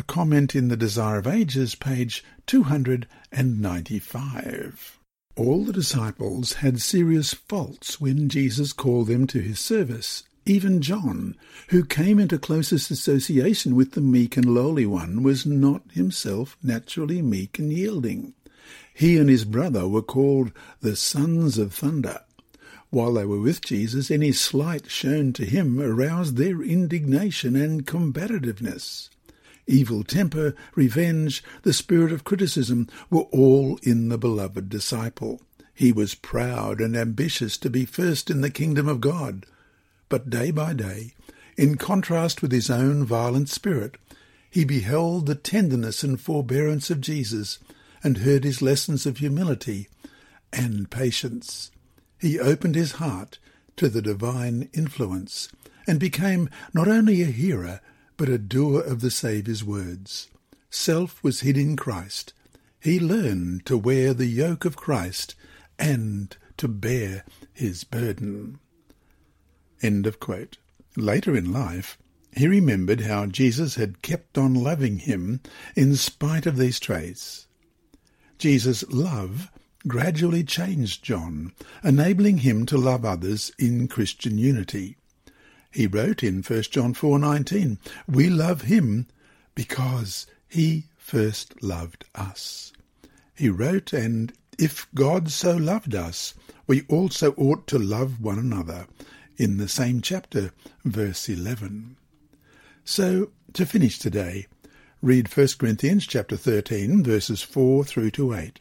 a 0.00 0.04
comment 0.04 0.54
in 0.54 0.68
the 0.68 0.76
Desire 0.78 1.18
of 1.18 1.26
Ages, 1.26 1.74
page 1.74 2.24
295. 2.46 4.98
All 5.36 5.62
the 5.62 5.74
disciples 5.74 6.54
had 6.54 6.80
serious 6.80 7.34
faults 7.34 8.00
when 8.00 8.30
Jesus 8.30 8.72
called 8.72 9.08
them 9.08 9.26
to 9.26 9.40
his 9.40 9.60
service. 9.60 10.22
Even 10.46 10.80
John, 10.80 11.36
who 11.68 11.84
came 11.84 12.18
into 12.18 12.38
closest 12.38 12.90
association 12.90 13.76
with 13.76 13.92
the 13.92 14.00
meek 14.00 14.38
and 14.38 14.54
lowly 14.54 14.86
one, 14.86 15.22
was 15.22 15.44
not 15.44 15.82
himself 15.92 16.56
naturally 16.62 17.20
meek 17.20 17.58
and 17.58 17.70
yielding. 17.70 18.32
He 18.94 19.18
and 19.18 19.28
his 19.28 19.44
brother 19.44 19.86
were 19.86 20.00
called 20.00 20.50
the 20.80 20.96
sons 20.96 21.58
of 21.58 21.74
thunder. 21.74 22.22
While 22.88 23.12
they 23.12 23.26
were 23.26 23.40
with 23.40 23.60
Jesus, 23.60 24.10
any 24.10 24.32
slight 24.32 24.90
shown 24.90 25.34
to 25.34 25.44
him 25.44 25.78
aroused 25.78 26.38
their 26.38 26.62
indignation 26.62 27.54
and 27.54 27.86
combativeness. 27.86 29.10
Evil 29.70 30.04
temper, 30.04 30.54
revenge, 30.74 31.42
the 31.62 31.72
spirit 31.72 32.12
of 32.12 32.24
criticism 32.24 32.88
were 33.08 33.22
all 33.30 33.78
in 33.82 34.08
the 34.08 34.18
beloved 34.18 34.68
disciple. 34.68 35.40
He 35.72 35.92
was 35.92 36.14
proud 36.14 36.80
and 36.80 36.96
ambitious 36.96 37.56
to 37.58 37.70
be 37.70 37.84
first 37.86 38.30
in 38.30 38.40
the 38.40 38.50
kingdom 38.50 38.88
of 38.88 39.00
God. 39.00 39.46
But 40.08 40.28
day 40.28 40.50
by 40.50 40.74
day, 40.74 41.14
in 41.56 41.76
contrast 41.76 42.42
with 42.42 42.52
his 42.52 42.68
own 42.68 43.04
violent 43.04 43.48
spirit, 43.48 43.96
he 44.50 44.64
beheld 44.64 45.26
the 45.26 45.34
tenderness 45.34 46.02
and 46.02 46.20
forbearance 46.20 46.90
of 46.90 47.00
Jesus 47.00 47.58
and 48.02 48.18
heard 48.18 48.44
his 48.44 48.60
lessons 48.60 49.06
of 49.06 49.18
humility 49.18 49.88
and 50.52 50.90
patience. 50.90 51.70
He 52.18 52.38
opened 52.38 52.74
his 52.74 52.92
heart 52.92 53.38
to 53.76 53.88
the 53.88 54.02
divine 54.02 54.68
influence 54.74 55.48
and 55.86 56.00
became 56.00 56.50
not 56.74 56.88
only 56.88 57.22
a 57.22 57.26
hearer 57.26 57.80
but 58.20 58.28
a 58.28 58.36
doer 58.36 58.82
of 58.82 59.00
the 59.00 59.10
Saviour's 59.10 59.64
words. 59.64 60.28
Self 60.68 61.24
was 61.24 61.40
hid 61.40 61.56
in 61.56 61.74
Christ. 61.74 62.34
He 62.78 63.00
learned 63.00 63.64
to 63.64 63.78
wear 63.78 64.12
the 64.12 64.26
yoke 64.26 64.66
of 64.66 64.76
Christ 64.76 65.34
and 65.78 66.36
to 66.58 66.68
bear 66.68 67.24
his 67.54 67.82
burden. 67.82 68.58
End 69.80 70.06
of 70.06 70.20
quote. 70.20 70.58
Later 70.98 71.34
in 71.34 71.50
life, 71.50 71.96
he 72.36 72.46
remembered 72.46 73.00
how 73.00 73.24
Jesus 73.24 73.76
had 73.76 74.02
kept 74.02 74.36
on 74.36 74.52
loving 74.52 74.98
him 74.98 75.40
in 75.74 75.96
spite 75.96 76.44
of 76.44 76.58
these 76.58 76.78
traits. 76.78 77.46
Jesus' 78.36 78.84
love 78.90 79.50
gradually 79.88 80.44
changed 80.44 81.02
John, 81.02 81.54
enabling 81.82 82.38
him 82.38 82.66
to 82.66 82.76
love 82.76 83.06
others 83.06 83.50
in 83.58 83.88
Christian 83.88 84.36
unity. 84.36 84.98
He 85.72 85.86
wrote 85.86 86.22
in 86.22 86.42
1 86.42 86.72
John 86.72 86.94
4:19, 86.94 87.78
"We 88.08 88.28
love 88.28 88.62
him 88.62 89.06
because 89.54 90.26
he 90.48 90.86
first 90.96 91.62
loved 91.62 92.04
us." 92.14 92.72
He 93.34 93.48
wrote, 93.48 93.92
and 93.92 94.32
if 94.58 94.86
God 94.94 95.30
so 95.30 95.56
loved 95.56 95.94
us, 95.94 96.34
we 96.66 96.82
also 96.82 97.32
ought 97.38 97.66
to 97.68 97.78
love 97.78 98.20
one 98.20 98.38
another, 98.38 98.86
in 99.36 99.56
the 99.56 99.68
same 99.68 100.02
chapter, 100.02 100.52
verse 100.84 101.28
11. 101.28 101.96
So, 102.84 103.30
to 103.54 103.64
finish 103.64 103.98
today, 103.98 104.46
read 105.00 105.28
1 105.28 105.58
Corinthians 105.58 106.06
chapter 106.06 106.36
13, 106.36 107.02
verses 107.02 107.42
4 107.42 107.84
through 107.84 108.10
to 108.10 108.34
8. 108.34 108.60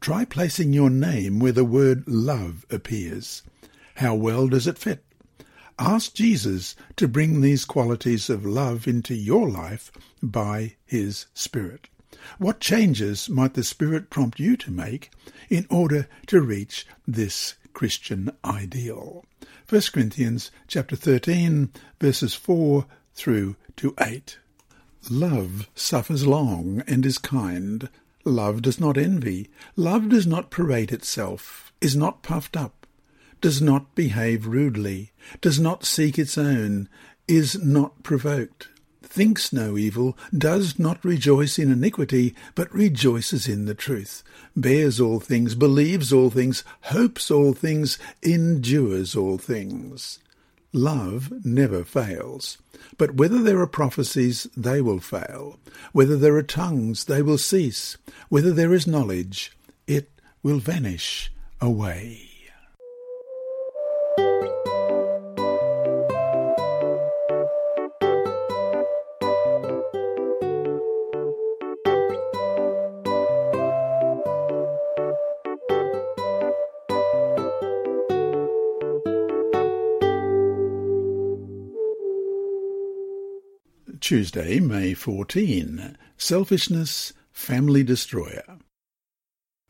Try 0.00 0.24
placing 0.24 0.72
your 0.72 0.90
name 0.90 1.38
where 1.38 1.52
the 1.52 1.64
word 1.64 2.06
love 2.06 2.66
appears. 2.70 3.42
How 3.94 4.14
well 4.14 4.48
does 4.48 4.66
it 4.66 4.78
fit? 4.78 5.04
Ask 5.82 6.12
Jesus 6.12 6.76
to 6.96 7.08
bring 7.08 7.40
these 7.40 7.64
qualities 7.64 8.28
of 8.28 8.44
love 8.44 8.86
into 8.86 9.14
your 9.14 9.48
life 9.48 9.90
by 10.22 10.74
his 10.84 11.24
Spirit. 11.32 11.88
What 12.36 12.60
changes 12.60 13.30
might 13.30 13.54
the 13.54 13.64
Spirit 13.64 14.10
prompt 14.10 14.38
you 14.38 14.58
to 14.58 14.70
make 14.70 15.10
in 15.48 15.66
order 15.70 16.06
to 16.26 16.42
reach 16.42 16.86
this 17.08 17.54
Christian 17.72 18.30
ideal? 18.44 19.24
1 19.70 19.80
Corinthians 19.90 20.50
chapter 20.68 20.96
13 20.96 21.70
verses 21.98 22.34
4 22.34 22.84
through 23.14 23.56
to 23.76 23.94
8. 23.98 24.38
Love 25.08 25.70
suffers 25.74 26.26
long 26.26 26.82
and 26.86 27.06
is 27.06 27.16
kind. 27.16 27.88
Love 28.26 28.60
does 28.60 28.78
not 28.78 28.98
envy. 28.98 29.48
Love 29.76 30.10
does 30.10 30.26
not 30.26 30.50
parade 30.50 30.92
itself, 30.92 31.72
is 31.80 31.96
not 31.96 32.22
puffed 32.22 32.54
up, 32.54 32.79
does 33.40 33.60
not 33.62 33.94
behave 33.94 34.46
rudely, 34.46 35.12
does 35.40 35.58
not 35.58 35.84
seek 35.84 36.18
its 36.18 36.36
own, 36.36 36.88
is 37.26 37.62
not 37.62 38.02
provoked, 38.02 38.68
thinks 39.02 39.52
no 39.52 39.76
evil, 39.76 40.16
does 40.36 40.78
not 40.78 41.04
rejoice 41.04 41.58
in 41.58 41.70
iniquity, 41.70 42.34
but 42.54 42.72
rejoices 42.74 43.48
in 43.48 43.66
the 43.66 43.74
truth, 43.74 44.22
bears 44.56 45.00
all 45.00 45.20
things, 45.20 45.54
believes 45.54 46.12
all 46.12 46.30
things, 46.30 46.64
hopes 46.82 47.30
all 47.30 47.52
things, 47.52 47.98
endures 48.22 49.16
all 49.16 49.38
things. 49.38 50.18
Love 50.72 51.44
never 51.44 51.84
fails. 51.84 52.58
But 52.96 53.16
whether 53.16 53.42
there 53.42 53.58
are 53.58 53.66
prophecies, 53.66 54.46
they 54.56 54.80
will 54.80 55.00
fail. 55.00 55.58
Whether 55.92 56.16
there 56.16 56.36
are 56.36 56.42
tongues, 56.42 57.06
they 57.06 57.22
will 57.22 57.38
cease. 57.38 57.96
Whether 58.28 58.52
there 58.52 58.72
is 58.72 58.86
knowledge, 58.86 59.52
it 59.88 60.08
will 60.42 60.60
vanish 60.60 61.32
away. 61.60 62.29
Tuesday, 84.10 84.58
May 84.58 84.92
14. 84.92 85.96
Selfishness, 86.16 87.12
Family 87.30 87.84
Destroyer. 87.84 88.58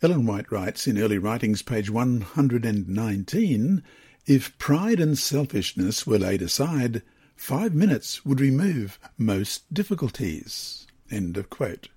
Ellen 0.01 0.25
White 0.25 0.51
writes 0.51 0.87
in 0.87 0.97
Early 0.97 1.19
Writings, 1.19 1.61
page 1.61 1.91
119, 1.91 3.83
If 4.25 4.57
pride 4.57 4.99
and 4.99 5.19
selfishness 5.19 6.07
were 6.07 6.19
laid 6.19 6.41
aside, 6.41 7.03
five 7.37 7.75
minutes 7.75 8.25
would 8.25 8.41
remove 8.41 8.99
most 9.19 9.75
difficulties. 9.75 10.87
End 11.11 11.37
of 11.37 11.51
quote. 11.51 11.91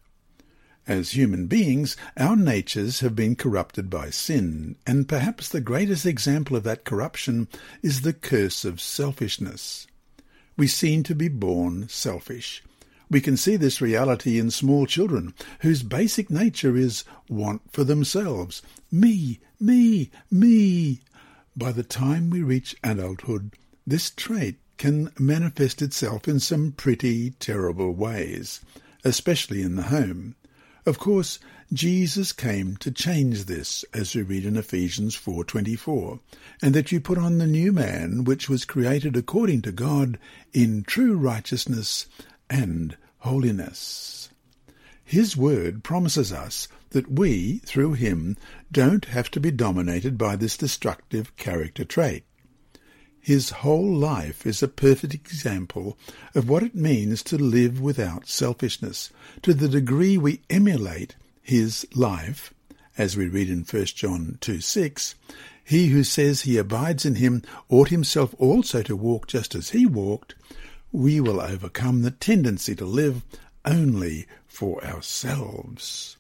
As 0.86 1.12
human 1.12 1.48
beings, 1.48 1.96
our 2.18 2.36
natures 2.36 3.00
have 3.00 3.16
been 3.16 3.38
corrupted 3.38 3.90
by 3.90 4.10
sin, 4.10 4.76
and 4.86 5.08
perhaps 5.08 5.48
the 5.48 5.62
greatest 5.62 6.06
example 6.06 6.58
of 6.58 6.64
that 6.64 6.84
corruption 6.84 7.48
is 7.82 8.02
the 8.02 8.12
curse 8.12 8.66
of 8.66 8.82
selfishness 8.82 9.88
we 10.58 10.68
seem 10.68 11.04
to 11.04 11.16
be 11.16 11.28
born 11.28 11.88
selfish. 11.90 12.64
We 13.10 13.22
can 13.22 13.38
see 13.38 13.56
this 13.56 13.82
reality 13.82 14.40
in 14.40 14.50
small 14.50 14.86
children, 14.86 15.34
whose 15.60 15.84
basic 15.84 16.30
nature 16.30 16.76
is 16.76 17.04
want 17.30 17.62
for 17.72 17.84
themselves. 17.84 18.62
Me, 18.92 19.40
me, 19.60 20.10
me. 20.32 21.02
By 21.56 21.72
the 21.72 21.84
time 21.84 22.30
we 22.30 22.42
reach 22.42 22.76
adulthood, 22.84 23.54
this 23.86 24.10
trait 24.10 24.56
can 24.78 25.12
manifest 25.20 25.82
itself 25.82 26.28
in 26.28 26.40
some 26.40 26.72
pretty 26.72 27.32
terrible 27.32 27.94
ways, 27.94 28.62
especially 29.04 29.62
in 29.62 29.76
the 29.76 29.84
home. 29.84 30.36
Of 30.86 31.00
course, 31.00 31.40
Jesus 31.74 32.34
came 32.34 32.78
to 32.78 32.92
change 32.92 33.46
this, 33.46 33.84
as 33.96 34.14
we 34.14 34.22
read 34.22 34.46
in 34.46 34.58
Ephesians 34.58 35.16
4:24, 35.16 36.20
and 36.62 36.76
that 36.76 36.92
you 36.92 37.00
put 37.00 37.18
on 37.18 37.40
the 37.40 37.48
new 37.48 37.72
man, 37.72 38.26
which 38.26 38.48
was 38.48 38.64
created 38.64 39.18
according 39.18 39.64
to 39.64 39.72
God 39.72 40.20
in 40.54 40.84
true 40.84 41.16
righteousness 41.18 42.06
and 42.48 42.96
holiness. 43.20 44.30
His 45.04 45.36
word 45.36 45.84
promises 45.84 46.32
us 46.32 46.68
that 46.92 47.12
we, 47.12 47.58
through 47.66 47.94
him, 47.94 48.38
don't 48.72 49.06
have 49.06 49.32
to 49.32 49.40
be 49.40 49.50
dominated 49.50 50.16
by 50.16 50.36
this 50.36 50.56
destructive 50.56 51.36
character 51.38 51.84
trait. 51.84 52.24
His 53.20 53.50
whole 53.50 53.92
life 53.92 54.46
is 54.46 54.62
a 54.62 54.68
perfect 54.68 55.16
example 55.16 55.98
of 56.36 56.48
what 56.48 56.62
it 56.62 56.76
means 56.76 57.24
to 57.24 57.38
live 57.40 57.82
without 57.82 58.28
selfishness. 58.28 59.10
To 59.42 59.56
the 59.56 59.68
degree 59.68 60.20
we 60.20 60.42
emulate 60.52 61.16
his 61.44 61.86
life, 61.94 62.52
as 62.98 63.16
we 63.16 63.28
read 63.28 63.50
in 63.50 63.64
1 63.64 63.86
John 63.86 64.40
2 64.42 64.62
6, 64.62 65.14
he 65.64 65.90
who 65.90 66.04
says 66.04 66.42
he 66.42 66.58
abides 66.58 67.06
in 67.06 67.16
him 67.16 67.44
ought 67.70 67.90
himself 67.90 68.34
also 68.40 68.82
to 68.82 68.96
walk 68.96 69.28
just 69.28 69.54
as 69.54 69.70
he 69.70 69.86
walked, 69.86 70.34
we 70.92 71.20
will 71.20 71.40
overcome 71.40 72.02
the 72.02 72.12
tendency 72.12 72.76
to 72.76 72.86
live 72.86 73.24
only 73.66 74.26
for 74.48 74.84
ourselves. 74.84 76.18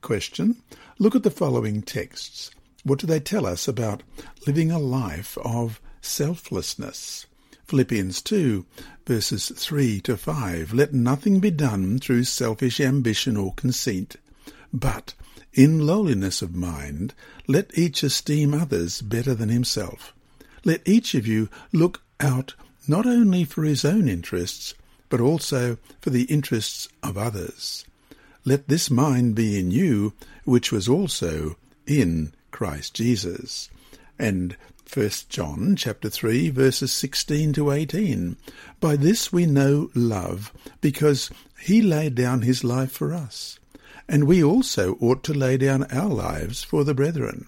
Question. 0.00 0.56
Look 0.98 1.14
at 1.14 1.22
the 1.24 1.30
following 1.30 1.82
texts. 1.82 2.50
What 2.84 2.98
do 2.98 3.06
they 3.06 3.20
tell 3.20 3.44
us 3.44 3.68
about 3.68 4.02
living 4.46 4.70
a 4.70 4.78
life 4.78 5.36
of 5.38 5.80
selflessness. 6.00 7.26
Philippians 7.64 8.22
2, 8.22 8.66
verses 9.06 9.52
3 9.54 10.00
to 10.02 10.16
5. 10.16 10.72
Let 10.72 10.92
nothing 10.92 11.40
be 11.40 11.50
done 11.50 11.98
through 11.98 12.24
selfish 12.24 12.80
ambition 12.80 13.36
or 13.36 13.54
conceit, 13.54 14.16
but 14.72 15.14
in 15.52 15.86
lowliness 15.86 16.42
of 16.42 16.54
mind, 16.54 17.14
let 17.46 17.76
each 17.76 18.02
esteem 18.02 18.54
others 18.54 19.02
better 19.02 19.34
than 19.34 19.48
himself. 19.48 20.14
Let 20.64 20.86
each 20.86 21.14
of 21.14 21.26
you 21.26 21.48
look 21.72 22.02
out 22.20 22.54
not 22.86 23.06
only 23.06 23.44
for 23.44 23.64
his 23.64 23.84
own 23.84 24.08
interests, 24.08 24.74
but 25.08 25.20
also 25.20 25.76
for 26.00 26.10
the 26.10 26.24
interests 26.24 26.88
of 27.02 27.18
others. 27.18 27.84
Let 28.44 28.68
this 28.68 28.90
mind 28.90 29.34
be 29.34 29.58
in 29.58 29.70
you, 29.70 30.14
which 30.44 30.72
was 30.72 30.88
also 30.88 31.56
in 31.86 32.32
Christ 32.50 32.94
Jesus. 32.94 33.68
And 34.18 34.56
1 34.92 35.10
John 35.28 35.76
chapter 35.76 36.08
3 36.08 36.50
verses 36.50 36.92
16 36.92 37.52
to 37.52 37.70
18. 37.70 38.36
By 38.80 38.96
this 38.96 39.32
we 39.32 39.46
know 39.46 39.90
love, 39.94 40.52
because 40.80 41.30
he 41.60 41.80
laid 41.80 42.16
down 42.16 42.42
his 42.42 42.64
life 42.64 42.90
for 42.90 43.14
us, 43.14 43.59
and 44.10 44.24
we 44.24 44.42
also 44.42 44.96
ought 45.00 45.22
to 45.22 45.32
lay 45.32 45.56
down 45.56 45.84
our 45.84 46.08
lives 46.08 46.64
for 46.64 46.82
the 46.82 46.92
brethren. 46.92 47.46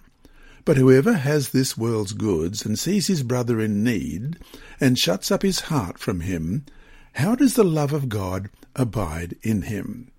But 0.65 0.77
whoever 0.77 1.15
has 1.15 1.49
this 1.49 1.77
world's 1.77 2.13
goods 2.13 2.65
and 2.65 2.79
sees 2.79 3.09
his 3.09 3.25
brother 3.25 3.61
in 3.61 3.83
need 3.83 4.39
and 4.81 4.97
shuts 4.97 5.33
up 5.33 5.43
his 5.43 5.63
heart 5.63 5.99
from 5.99 6.21
him, 6.21 6.65
how 7.15 7.35
does 7.35 7.55
the 7.55 7.65
love 7.65 7.93
of 7.93 8.09
God 8.09 8.49
abide 8.77 9.37
in 9.43 9.63
him? 9.63 10.13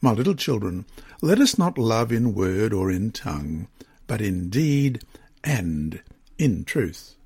My 0.00 0.12
little 0.12 0.36
children, 0.36 0.86
let 1.20 1.40
us 1.40 1.58
not 1.58 1.76
love 1.76 2.12
in 2.12 2.32
word 2.32 2.72
or 2.72 2.92
in 2.92 3.10
tongue, 3.10 3.66
but 4.06 4.20
in 4.20 4.50
deed 4.50 5.02
and 5.42 6.00
in 6.38 6.64
truth. 6.64 7.16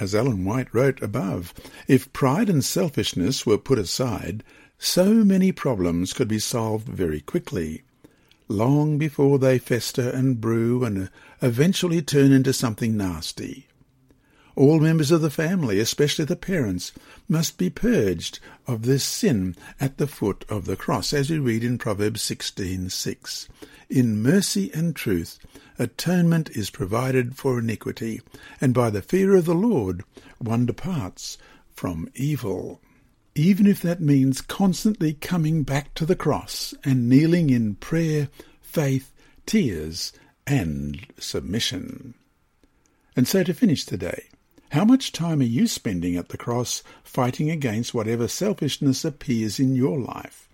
As 0.00 0.14
Ellen 0.14 0.46
White 0.46 0.72
wrote 0.72 1.02
above, 1.02 1.52
if 1.86 2.10
pride 2.14 2.48
and 2.48 2.64
selfishness 2.64 3.44
were 3.44 3.58
put 3.58 3.78
aside, 3.78 4.42
so 4.84 5.14
many 5.14 5.52
problems 5.52 6.12
could 6.12 6.26
be 6.26 6.40
solved 6.40 6.88
very 6.88 7.20
quickly, 7.20 7.82
long 8.48 8.98
before 8.98 9.38
they 9.38 9.56
fester 9.56 10.10
and 10.10 10.40
brew 10.40 10.82
and 10.82 11.08
eventually 11.40 12.02
turn 12.02 12.32
into 12.32 12.52
something 12.52 12.96
nasty. 12.96 13.68
All 14.56 14.80
members 14.80 15.12
of 15.12 15.20
the 15.20 15.30
family, 15.30 15.78
especially 15.78 16.24
the 16.24 16.34
parents, 16.34 16.90
must 17.28 17.58
be 17.58 17.70
purged 17.70 18.40
of 18.66 18.82
this 18.82 19.04
sin 19.04 19.54
at 19.80 19.98
the 19.98 20.08
foot 20.08 20.44
of 20.48 20.64
the 20.64 20.76
cross, 20.76 21.12
as 21.12 21.30
we 21.30 21.38
read 21.38 21.62
in 21.62 21.78
Proverbs 21.78 22.20
16:6. 22.20 23.48
In 23.88 24.20
mercy 24.20 24.68
and 24.74 24.96
truth, 24.96 25.38
atonement 25.78 26.50
is 26.56 26.70
provided 26.70 27.36
for 27.36 27.60
iniquity, 27.60 28.20
and 28.60 28.74
by 28.74 28.90
the 28.90 29.00
fear 29.00 29.36
of 29.36 29.44
the 29.44 29.54
Lord 29.54 30.02
one 30.38 30.66
departs 30.66 31.38
from 31.72 32.10
evil. 32.16 32.80
Even 33.34 33.66
if 33.66 33.80
that 33.80 34.00
means 34.00 34.42
constantly 34.42 35.14
coming 35.14 35.62
back 35.62 35.94
to 35.94 36.04
the 36.04 36.16
cross 36.16 36.74
and 36.84 37.08
kneeling 37.08 37.48
in 37.48 37.76
prayer, 37.76 38.28
faith, 38.60 39.10
tears, 39.46 40.12
and 40.46 41.06
submission. 41.18 42.14
And 43.16 43.26
so 43.26 43.42
to 43.42 43.54
finish 43.54 43.84
today, 43.84 44.24
how 44.72 44.84
much 44.84 45.12
time 45.12 45.40
are 45.40 45.44
you 45.44 45.66
spending 45.66 46.16
at 46.16 46.28
the 46.28 46.36
cross 46.36 46.82
fighting 47.04 47.50
against 47.50 47.94
whatever 47.94 48.28
selfishness 48.28 49.04
appears 49.04 49.58
in 49.58 49.74
your 49.74 49.98
life? 49.98 50.48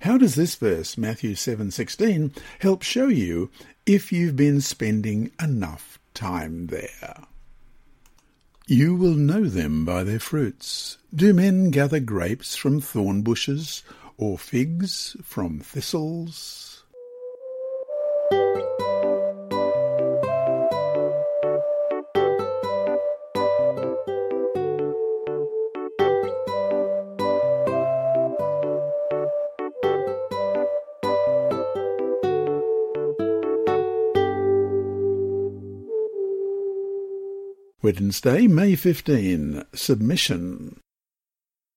How 0.00 0.16
does 0.16 0.34
this 0.34 0.54
verse, 0.54 0.96
Matthew 0.96 1.34
7:16, 1.34 2.32
help 2.60 2.82
show 2.82 3.08
you 3.08 3.50
if 3.84 4.12
you've 4.12 4.36
been 4.36 4.60
spending 4.60 5.30
enough 5.42 5.98
time 6.14 6.68
there? 6.68 7.24
You 8.70 8.96
will 8.96 9.14
know 9.14 9.46
them 9.48 9.86
by 9.86 10.04
their 10.04 10.18
fruits. 10.18 10.98
Do 11.14 11.32
men 11.32 11.70
gather 11.70 12.00
grapes 12.00 12.54
from 12.54 12.82
thorn 12.82 13.22
bushes, 13.22 13.82
or 14.18 14.36
figs 14.36 15.16
from 15.22 15.60
thistles? 15.60 16.77
Wednesday, 37.80 38.48
May 38.48 38.74
15. 38.74 39.64
Submission. 39.72 40.80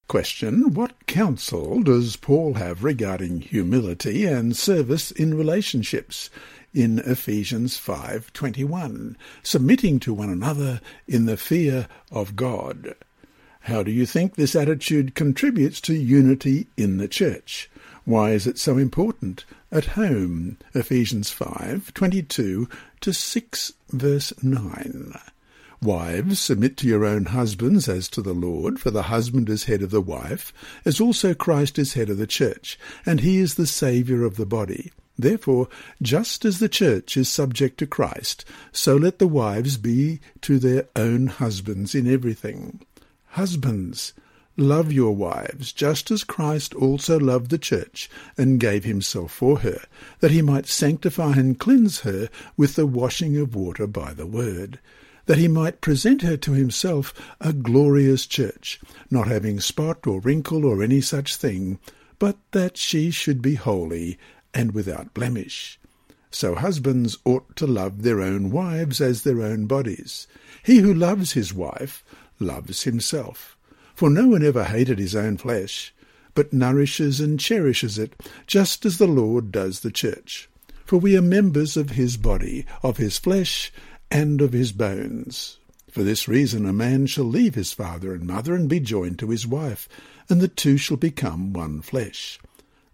Question. 0.08 0.74
What 0.74 1.06
counsel 1.06 1.84
does 1.84 2.16
Paul 2.16 2.56
have 2.56 2.84
regarding 2.84 3.42
humility 3.42 4.26
and 4.26 4.58
service 4.58 5.12
in 5.12 5.36
relationships 5.36 6.32
in 6.74 6.98
Ephesians 6.98 7.78
5:21, 7.78 9.16
submitting 9.44 10.00
to 10.00 10.12
one 10.12 10.32
another 10.32 10.82
in 11.08 11.28
the 11.28 11.38
fear 11.38 11.88
of 12.10 12.36
God? 12.36 12.96
How 13.60 13.84
do 13.84 13.92
you 13.92 14.08
think 14.08 14.34
this 14.34 14.56
attitude 14.56 15.14
contributes 15.14 15.80
to 15.82 15.94
unity 15.94 16.66
in 16.76 16.98
the 16.98 17.08
church? 17.08 17.70
Why 18.06 18.32
is 18.32 18.48
it 18.48 18.58
so 18.58 18.80
important 18.80 19.46
at 19.72 19.94
home? 19.94 20.58
Ephesians 20.74 21.30
5:22 21.30 22.68
to 23.02 23.14
6 23.14 23.74
verse 23.92 24.34
9. 24.42 25.14
Wives, 25.84 26.40
submit 26.40 26.78
to 26.78 26.88
your 26.88 27.04
own 27.04 27.26
husbands 27.26 27.90
as 27.90 28.08
to 28.10 28.22
the 28.22 28.36
Lord, 28.36 28.80
for 28.80 28.92
the 28.92 29.02
husband 29.10 29.50
is 29.50 29.64
head 29.64 29.82
of 29.82 29.90
the 29.90 30.00
wife, 30.00 30.54
as 30.86 31.02
also 31.02 31.34
Christ 31.34 31.80
is 31.80 31.94
head 31.94 32.12
of 32.12 32.20
the 32.20 32.28
church, 32.28 32.78
and 33.04 33.22
he 33.22 33.40
is 33.40 33.56
the 33.56 33.66
Saviour 33.66 34.24
of 34.24 34.36
the 34.36 34.46
body. 34.46 34.92
Therefore, 35.18 35.70
just 36.00 36.46
as 36.46 36.60
the 36.60 36.70
church 36.70 37.18
is 37.18 37.30
subject 37.30 37.80
to 37.80 37.88
Christ, 37.88 38.46
so 38.72 38.96
let 38.96 39.18
the 39.18 39.28
wives 39.28 39.78
be 39.78 40.20
to 40.42 40.60
their 40.60 40.88
own 40.96 41.26
husbands 41.26 41.96
in 41.96 42.06
everything. 42.06 42.82
Husbands, 43.30 44.14
love 44.56 44.92
your 44.92 45.16
wives, 45.16 45.74
just 45.74 46.12
as 46.12 46.24
Christ 46.24 46.76
also 46.76 47.20
loved 47.20 47.50
the 47.50 47.58
church, 47.58 48.08
and 48.38 48.60
gave 48.60 48.84
himself 48.84 49.32
for 49.32 49.62
her, 49.62 49.82
that 50.20 50.30
he 50.30 50.44
might 50.44 50.68
sanctify 50.68 51.32
and 51.32 51.58
cleanse 51.58 52.02
her 52.02 52.30
with 52.56 52.76
the 52.76 52.86
washing 52.86 53.36
of 53.38 53.56
water 53.56 53.88
by 53.88 54.14
the 54.14 54.28
word 54.28 54.78
that 55.26 55.38
he 55.38 55.48
might 55.48 55.82
present 55.82 56.22
her 56.22 56.38
to 56.38 56.54
himself 56.54 57.14
a 57.40 57.54
glorious 57.54 58.26
church, 58.26 58.80
not 59.10 59.28
having 59.28 59.60
spot 59.60 60.06
or 60.08 60.20
wrinkle 60.20 60.66
or 60.66 60.82
any 60.82 61.02
such 61.02 61.36
thing, 61.36 61.80
but 62.20 62.38
that 62.52 62.78
she 62.78 63.12
should 63.12 63.42
be 63.42 63.56
holy 63.56 64.18
and 64.54 64.74
without 64.74 65.14
blemish. 65.14 65.80
So 66.32 66.56
husbands 66.56 67.18
ought 67.26 67.56
to 67.58 67.68
love 67.68 68.04
their 68.04 68.22
own 68.22 68.52
wives 68.52 69.02
as 69.02 69.24
their 69.24 69.42
own 69.42 69.66
bodies. 69.66 70.28
He 70.64 70.80
who 70.80 70.94
loves 70.94 71.34
his 71.34 71.54
wife 71.54 72.04
loves 72.40 72.84
himself. 72.84 73.58
For 73.94 74.10
no 74.10 74.30
one 74.30 74.44
ever 74.44 74.64
hated 74.64 74.98
his 74.98 75.16
own 75.16 75.38
flesh, 75.38 75.94
but 76.34 76.54
nourishes 76.54 77.20
and 77.20 77.40
cherishes 77.40 78.00
it, 78.00 78.14
just 78.48 78.86
as 78.86 78.98
the 78.98 79.08
Lord 79.08 79.52
does 79.52 79.82
the 79.82 79.92
church. 79.92 80.50
For 80.86 80.98
we 80.98 81.18
are 81.18 81.22
members 81.22 81.78
of 81.78 81.92
his 81.92 82.18
body, 82.18 82.66
of 82.82 82.98
his 82.98 83.18
flesh, 83.18 83.72
and 84.12 84.42
of 84.42 84.54
his 84.54 84.72
bones. 84.72 85.58
For 85.90 86.04
this 86.04 86.28
reason 86.28 86.66
a 86.66 86.74
man 86.74 87.08
shall 87.08 87.26
leave 87.26 87.56
his 87.56 87.74
father 87.74 88.14
and 88.14 88.28
mother 88.28 88.54
and 88.54 88.70
be 88.70 88.80
joined 88.80 89.20
to 89.20 89.30
his 89.30 89.48
wife, 89.48 89.90
and 90.30 90.40
the 90.40 90.48
two 90.48 90.78
shall 90.78 90.98
become 90.98 91.54
one 91.54 91.82
flesh. 91.82 92.40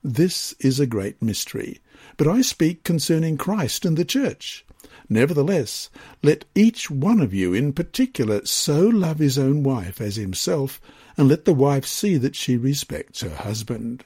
This 0.04 0.54
is 0.60 0.80
a 0.80 0.88
great 0.88 1.22
mystery, 1.22 1.80
but 2.18 2.28
I 2.28 2.42
speak 2.42 2.84
concerning 2.84 3.38
Christ 3.38 3.84
and 3.84 3.98
the 3.98 4.06
church. 4.06 4.66
Nevertheless, 5.10 5.90
let 6.22 6.46
each 6.56 6.90
one 6.90 7.22
of 7.22 7.34
you 7.34 7.54
in 7.54 7.74
particular 7.74 8.46
so 8.46 8.88
love 8.88 9.20
his 9.20 9.38
own 9.38 9.64
wife 9.64 10.02
as 10.02 10.16
himself, 10.16 10.82
and 11.18 11.28
let 11.28 11.46
the 11.46 11.54
wife 11.54 11.86
see 11.86 12.18
that 12.18 12.36
she 12.36 12.58
respects 12.58 13.22
her 13.22 13.36
husband. 13.36 14.04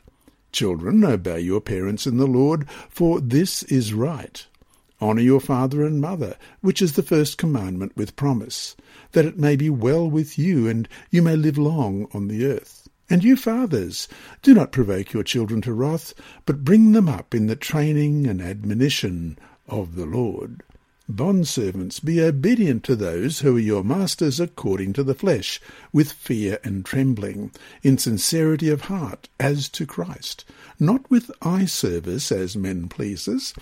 Children, 0.51 1.03
obey 1.03 1.39
your 1.39 1.61
parents 1.61 2.05
in 2.05 2.17
the 2.17 2.27
Lord, 2.27 2.69
for 2.89 3.19
this 3.19 3.63
is 3.63 3.93
right. 3.93 4.45
Honour 5.01 5.21
your 5.21 5.39
father 5.39 5.83
and 5.83 5.99
mother, 5.99 6.37
which 6.61 6.81
is 6.81 6.93
the 6.93 7.01
first 7.01 7.37
commandment 7.37 7.97
with 7.97 8.15
promise, 8.15 8.75
that 9.13 9.25
it 9.25 9.39
may 9.39 9.55
be 9.55 9.69
well 9.69 10.07
with 10.07 10.37
you, 10.37 10.67
and 10.67 10.87
you 11.09 11.21
may 11.21 11.35
live 11.35 11.57
long 11.57 12.07
on 12.13 12.27
the 12.27 12.45
earth. 12.45 12.87
And 13.09 13.23
you 13.23 13.35
fathers, 13.35 14.07
do 14.41 14.53
not 14.53 14.71
provoke 14.71 15.11
your 15.11 15.23
children 15.23 15.61
to 15.63 15.73
wrath, 15.73 16.13
but 16.45 16.63
bring 16.63 16.91
them 16.91 17.09
up 17.09 17.33
in 17.33 17.47
the 17.47 17.55
training 17.55 18.27
and 18.27 18.41
admonition 18.41 19.37
of 19.67 19.95
the 19.95 20.05
Lord. 20.05 20.63
Bondservants, 21.11 21.99
be 21.99 22.21
obedient 22.21 22.83
to 22.85 22.95
those 22.95 23.39
who 23.39 23.57
are 23.57 23.59
your 23.59 23.83
masters 23.83 24.39
according 24.39 24.93
to 24.93 25.03
the 25.03 25.13
flesh, 25.15 25.59
with 25.91 26.11
fear 26.11 26.57
and 26.63 26.85
trembling, 26.85 27.51
in 27.83 27.97
sincerity 27.97 28.69
of 28.69 28.81
heart, 28.81 29.27
as 29.39 29.67
to 29.69 29.85
Christ, 29.85 30.45
not 30.79 31.09
with 31.11 31.29
eye 31.41 31.65
service 31.65 32.31
as 32.31 32.55
men 32.55 32.87
pleasers, 32.87 33.53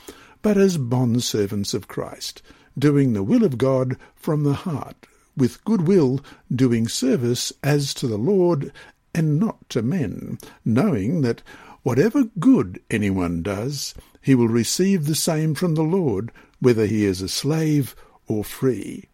but 0.42 0.58
as 0.58 0.78
bondservants 0.78 1.74
of 1.74 1.88
Christ, 1.88 2.42
doing 2.78 3.14
the 3.14 3.24
will 3.24 3.44
of 3.44 3.58
God 3.58 3.98
from 4.16 4.44
the 4.44 4.54
heart, 4.54 5.08
with 5.36 5.64
good 5.66 5.88
will 5.88 6.22
doing 6.54 6.88
service 6.88 7.52
as 7.64 7.94
to 7.96 8.08
the 8.08 8.18
Lord 8.18 8.72
and 9.14 9.40
not 9.40 9.70
to 9.70 9.82
men, 9.82 10.38
knowing 10.64 11.22
that 11.22 11.42
whatever 11.84 12.26
good 12.40 12.82
anyone 12.90 13.42
does, 13.42 13.94
he 14.22 14.36
will 14.36 14.48
receive 14.48 15.06
the 15.06 15.16
same 15.16 15.56
from 15.56 15.76
the 15.76 15.84
Lord, 15.84 16.32
whether 16.60 16.86
he 16.86 17.06
is 17.06 17.22
a 17.22 17.30
slave 17.30 17.96
or 18.28 18.44
free. 18.44 19.10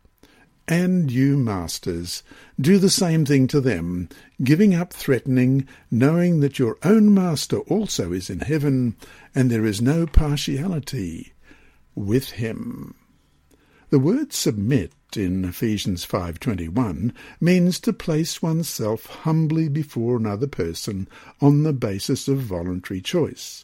And 0.67 1.11
you, 1.11 1.37
masters, 1.37 2.23
do 2.59 2.79
the 2.79 2.89
same 2.89 3.23
thing 3.23 3.47
to 3.47 3.61
them, 3.61 4.09
giving 4.43 4.73
up 4.73 4.91
threatening, 4.91 5.67
knowing 5.91 6.39
that 6.39 6.57
your 6.57 6.77
own 6.83 7.13
master 7.13 7.59
also 7.59 8.11
is 8.11 8.31
in 8.31 8.39
heaven, 8.39 8.95
and 9.35 9.51
there 9.51 9.65
is 9.65 9.81
no 9.81 10.07
partiality 10.07 11.33
with 11.93 12.31
him. 12.31 12.95
The 13.91 13.99
word 13.99 14.33
submit 14.33 14.91
in 15.15 15.45
Ephesians 15.45 16.03
5:21 16.03 17.13
means 17.39 17.79
to 17.81 17.93
place 17.93 18.41
oneself 18.41 19.05
humbly 19.05 19.69
before 19.69 20.17
another 20.17 20.47
person 20.47 21.07
on 21.39 21.61
the 21.61 21.73
basis 21.73 22.27
of 22.27 22.39
voluntary 22.39 23.01
choice. 23.01 23.63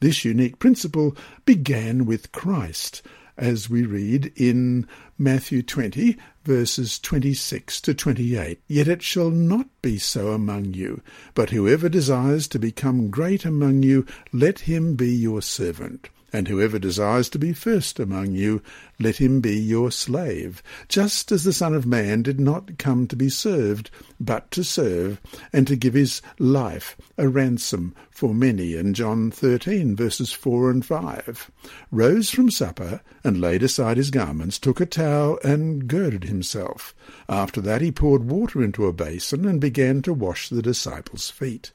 This 0.00 0.24
unique 0.24 0.58
principle 0.58 1.16
began 1.44 2.04
with 2.04 2.32
Christ, 2.32 3.02
as 3.36 3.70
we 3.70 3.84
read 3.84 4.32
in 4.36 4.86
Matthew 5.18 5.62
20, 5.62 6.16
verses 6.44 6.98
26 6.98 7.80
to 7.82 7.94
28. 7.94 8.60
Yet 8.66 8.88
it 8.88 9.02
shall 9.02 9.30
not 9.30 9.66
be 9.80 9.98
so 9.98 10.32
among 10.32 10.74
you, 10.74 11.02
but 11.34 11.50
whoever 11.50 11.88
desires 11.88 12.48
to 12.48 12.58
become 12.58 13.10
great 13.10 13.44
among 13.44 13.82
you, 13.82 14.06
let 14.32 14.60
him 14.60 14.94
be 14.94 15.14
your 15.14 15.42
servant. 15.42 16.08
And 16.32 16.48
whoever 16.48 16.78
desires 16.78 17.28
to 17.30 17.38
be 17.38 17.52
first 17.52 18.00
among 18.00 18.32
you, 18.32 18.62
let 18.98 19.16
him 19.16 19.40
be 19.42 19.54
your 19.58 19.90
slave, 19.90 20.62
just 20.88 21.30
as 21.30 21.44
the 21.44 21.52
Son 21.52 21.74
of 21.74 21.84
Man 21.84 22.22
did 22.22 22.40
not 22.40 22.78
come 22.78 23.06
to 23.08 23.16
be 23.16 23.28
served, 23.28 23.90
but 24.18 24.50
to 24.52 24.64
serve, 24.64 25.20
and 25.52 25.66
to 25.66 25.76
give 25.76 25.92
his 25.92 26.22
life 26.38 26.96
a 27.18 27.28
ransom 27.28 27.94
for 28.10 28.32
many. 28.34 28.76
And 28.76 28.94
John 28.94 29.30
13, 29.30 29.94
verses 29.94 30.32
4 30.32 30.70
and 30.70 30.86
5. 30.86 31.50
Rose 31.90 32.30
from 32.30 32.50
supper, 32.50 33.02
and 33.22 33.40
laid 33.40 33.62
aside 33.62 33.98
his 33.98 34.10
garments, 34.10 34.58
took 34.58 34.80
a 34.80 34.86
towel, 34.86 35.38
and 35.44 35.86
girded 35.86 36.24
himself. 36.24 36.94
After 37.28 37.60
that 37.60 37.82
he 37.82 37.92
poured 37.92 38.30
water 38.30 38.62
into 38.62 38.86
a 38.86 38.92
basin, 38.92 39.44
and 39.44 39.60
began 39.60 40.00
to 40.02 40.14
wash 40.14 40.48
the 40.48 40.62
disciples' 40.62 41.28
feet 41.28 41.72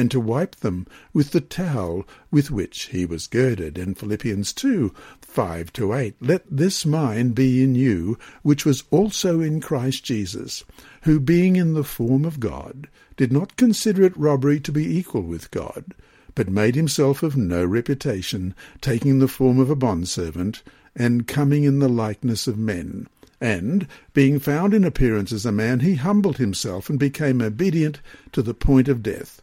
and 0.00 0.10
to 0.10 0.18
wipe 0.18 0.56
them 0.56 0.86
with 1.12 1.32
the 1.32 1.42
towel 1.42 2.08
with 2.30 2.50
which 2.50 2.86
he 2.86 3.04
was 3.04 3.26
girded. 3.26 3.76
And 3.76 3.98
Philippians 3.98 4.54
2, 4.54 4.94
5 5.20 5.72
to 5.74 5.92
8. 5.92 6.14
Let 6.22 6.42
this 6.50 6.86
mind 6.86 7.34
be 7.34 7.62
in 7.62 7.74
you, 7.74 8.18
which 8.42 8.64
was 8.64 8.84
also 8.90 9.40
in 9.40 9.60
Christ 9.60 10.02
Jesus, 10.02 10.64
who 11.02 11.20
being 11.20 11.56
in 11.56 11.74
the 11.74 11.84
form 11.84 12.24
of 12.24 12.40
God, 12.40 12.88
did 13.18 13.30
not 13.30 13.56
consider 13.56 14.02
it 14.02 14.16
robbery 14.16 14.58
to 14.60 14.72
be 14.72 14.96
equal 14.98 15.22
with 15.22 15.50
God, 15.50 15.94
but 16.34 16.48
made 16.48 16.76
himself 16.76 17.22
of 17.22 17.36
no 17.36 17.62
reputation, 17.62 18.54
taking 18.80 19.18
the 19.18 19.28
form 19.28 19.58
of 19.58 19.68
a 19.68 19.76
bondservant, 19.76 20.62
and 20.96 21.28
coming 21.28 21.64
in 21.64 21.78
the 21.78 21.88
likeness 21.90 22.46
of 22.46 22.56
men. 22.56 23.06
And, 23.38 23.86
being 24.12 24.38
found 24.38 24.74
in 24.74 24.84
appearance 24.84 25.32
as 25.32 25.46
a 25.46 25.52
man, 25.52 25.80
he 25.80 25.94
humbled 25.96 26.38
himself 26.38 26.88
and 26.88 26.98
became 26.98 27.40
obedient 27.40 28.00
to 28.32 28.42
the 28.42 28.54
point 28.54 28.88
of 28.88 29.02
death, 29.02 29.40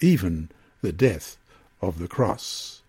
even 0.00 0.50
the 0.82 0.92
death 0.92 1.36
of 1.80 1.98
the 1.98 2.08
cross. 2.08 2.82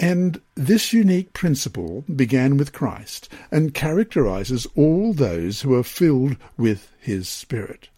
And 0.00 0.40
this 0.54 0.92
unique 0.92 1.32
principle 1.32 2.04
began 2.14 2.56
with 2.56 2.72
Christ 2.72 3.28
and 3.50 3.74
characterizes 3.74 4.66
all 4.74 5.12
those 5.12 5.62
who 5.62 5.74
are 5.74 5.84
filled 5.84 6.36
with 6.56 6.90
his 7.00 7.28
Spirit. 7.28 7.88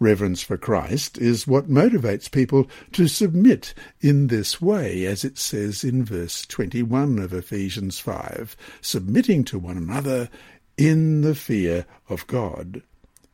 Reverence 0.00 0.42
for 0.42 0.56
Christ 0.56 1.18
is 1.18 1.46
what 1.46 1.68
motivates 1.68 2.30
people 2.30 2.68
to 2.92 3.08
submit 3.08 3.74
in 4.00 4.28
this 4.28 4.60
way, 4.60 5.04
as 5.04 5.24
it 5.24 5.36
says 5.38 5.82
in 5.82 6.04
verse 6.04 6.46
21 6.46 7.18
of 7.18 7.34
Ephesians 7.34 7.98
5, 7.98 8.56
submitting 8.80 9.42
to 9.44 9.58
one 9.58 9.76
another 9.76 10.28
in 10.76 11.22
the 11.22 11.34
fear 11.34 11.84
of 12.08 12.26
God. 12.28 12.80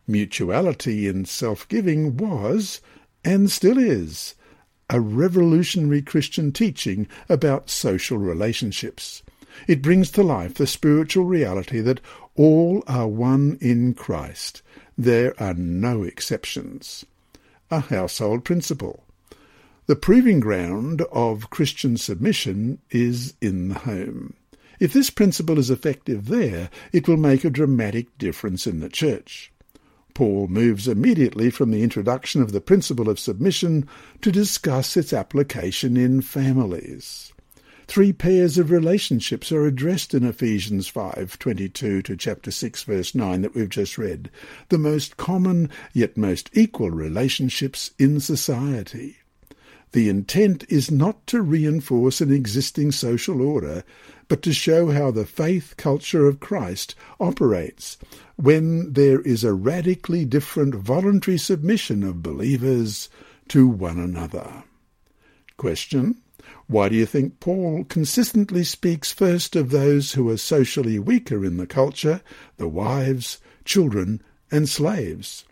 Mutuality 0.07 1.07
in 1.07 1.27
self-giving 1.27 2.17
was, 2.17 2.81
and 3.25 3.51
still 3.51 3.79
is, 3.79 4.35
a 4.91 5.01
revolutionary 5.01 6.03
Christian 6.03 6.53
teaching 6.53 7.09
about 7.29 7.71
social 7.71 8.19
relationships. 8.19 9.23
It 9.67 9.83
brings 9.83 10.11
to 10.13 10.23
life 10.23 10.55
the 10.55 10.67
spiritual 10.67 11.25
reality 11.25 11.81
that 11.81 12.01
all 12.35 12.83
are 12.87 13.09
one 13.09 13.57
in 13.61 13.95
Christ. 13.95 14.63
There 14.99 15.35
are 15.41 15.55
no 15.55 16.03
exceptions. 16.03 17.05
A 17.71 17.81
household 17.81 18.45
principle. 18.45 19.05
The 19.87 19.97
proving 19.97 20.41
ground 20.41 21.03
of 21.13 21.51
Christian 21.51 21.97
submission 21.97 22.79
is 22.91 23.35
in 23.41 23.69
the 23.69 23.79
home. 23.81 24.35
If 24.81 24.93
this 24.93 25.11
principle 25.11 25.59
is 25.59 25.71
effective 25.71 26.27
there, 26.27 26.69
it 26.93 27.07
will 27.07 27.17
make 27.17 27.45
a 27.45 27.51
dramatic 27.51 28.17
difference 28.19 28.67
in 28.67 28.81
the 28.81 28.89
church. 28.89 29.53
Paul 30.15 30.47
moves 30.47 30.87
immediately 30.87 31.51
from 31.51 31.73
the 31.73 31.83
introduction 31.83 32.41
of 32.41 32.53
the 32.53 32.61
principle 32.61 33.09
of 33.09 33.19
submission 33.19 33.89
to 34.23 34.31
discuss 34.31 34.97
its 34.97 35.13
application 35.13 35.97
in 35.97 36.21
families. 36.21 37.33
Three 37.87 38.13
pairs 38.13 38.57
of 38.57 38.71
relationships 38.71 39.53
are 39.53 39.67
addressed 39.67 40.15
in 40.15 40.25
Ephesians 40.25 40.89
5:22 40.89 42.03
to 42.03 42.17
chapter 42.17 42.51
6 42.51 42.83
verse 42.85 43.15
9 43.15 43.43
that 43.43 43.55
we've 43.55 43.69
just 43.69 43.99
read, 43.99 44.31
the 44.71 44.79
most 44.79 45.17
common 45.17 45.69
yet 45.93 46.17
most 46.17 46.49
equal 46.55 46.91
relationships 46.91 47.91
in 47.99 48.21
society. 48.21 49.19
The 49.93 50.09
intent 50.09 50.65
is 50.69 50.91
not 50.91 51.27
to 51.29 51.43
reinforce 51.43 52.21
an 52.21 52.33
existing 52.33 52.91
social 52.91 53.43
order, 53.43 53.85
but 54.35 54.43
to 54.43 54.53
show 54.53 54.91
how 54.91 55.13
the 55.13 55.25
faith 55.25 55.77
culture 55.77 56.27
of 56.27 56.41
Christ 56.41 56.97
operates 57.21 57.97
when 58.35 58.93
there 58.93 59.21
is 59.21 59.45
a 59.45 59.55
radically 59.55 60.25
different 60.25 60.75
voluntary 60.75 61.39
submission 61.39 62.03
of 62.03 62.21
believers 62.21 63.09
to 63.47 63.69
one 63.69 64.01
another. 64.01 64.65
Question. 65.57 66.21
Why 66.67 66.89
do 66.89 66.97
you 66.97 67.07
think 67.07 67.39
Paul 67.39 67.85
consistently 67.85 68.65
speaks 68.65 69.13
first 69.13 69.55
of 69.55 69.71
those 69.71 70.15
who 70.15 70.29
are 70.31 70.37
socially 70.37 70.99
weaker 70.99 71.45
in 71.45 71.57
the 71.57 71.69
culture, 71.69 72.21
the 72.57 72.67
wives, 72.67 73.39
children, 73.65 74.21
and 74.51 74.69
slaves? 74.69 75.45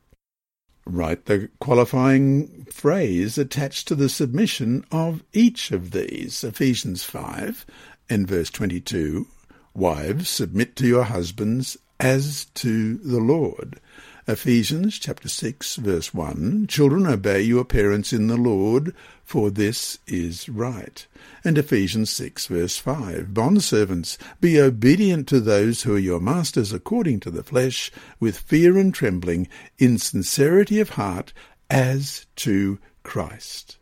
Write 0.84 1.26
the 1.26 1.48
qualifying 1.60 2.64
phrase 2.64 3.38
attached 3.38 3.86
to 3.86 3.94
the 3.94 4.08
submission 4.08 4.84
of 4.90 5.22
each 5.32 5.70
of 5.70 5.92
these. 5.92 6.42
Ephesians 6.42 7.04
5 7.04 7.64
and 8.12 8.28
verse 8.28 8.50
22 8.50 9.26
Wives, 9.74 10.28
submit 10.28 10.76
to 10.76 10.86
your 10.86 11.04
husbands 11.04 11.78
as 11.98 12.44
to 12.52 12.98
the 12.98 13.20
Lord. 13.20 13.80
Ephesians 14.28 14.98
chapter 14.98 15.30
6 15.30 15.76
verse 15.76 16.12
1 16.12 16.66
Children 16.66 17.06
obey 17.06 17.40
your 17.40 17.64
parents 17.64 18.12
in 18.12 18.26
the 18.26 18.36
Lord 18.36 18.94
for 19.24 19.50
this 19.50 19.98
is 20.06 20.46
right. 20.46 21.06
And 21.42 21.56
Ephesians 21.56 22.10
6 22.10 22.48
verse 22.48 22.76
5 22.76 23.28
Bondservants 23.28 24.18
be 24.42 24.60
obedient 24.60 25.26
to 25.28 25.40
those 25.40 25.84
who 25.84 25.94
are 25.94 25.98
your 25.98 26.20
masters 26.20 26.70
according 26.70 27.20
to 27.20 27.30
the 27.30 27.42
flesh 27.42 27.90
with 28.20 28.36
fear 28.36 28.76
and 28.76 28.92
trembling 28.92 29.48
in 29.78 29.96
sincerity 29.96 30.80
of 30.80 30.90
heart 30.90 31.32
as 31.70 32.26
to 32.36 32.78
Christ. 33.04 33.78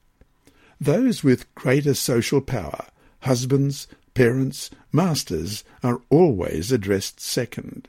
Those 0.81 1.25
with 1.25 1.53
greater 1.57 1.95
social 1.95 2.41
power 2.41 2.87
husbands, 3.21 3.87
parents, 4.21 4.69
masters 4.93 5.65
are 5.83 6.03
always 6.11 6.71
addressed 6.71 7.19
second. 7.19 7.89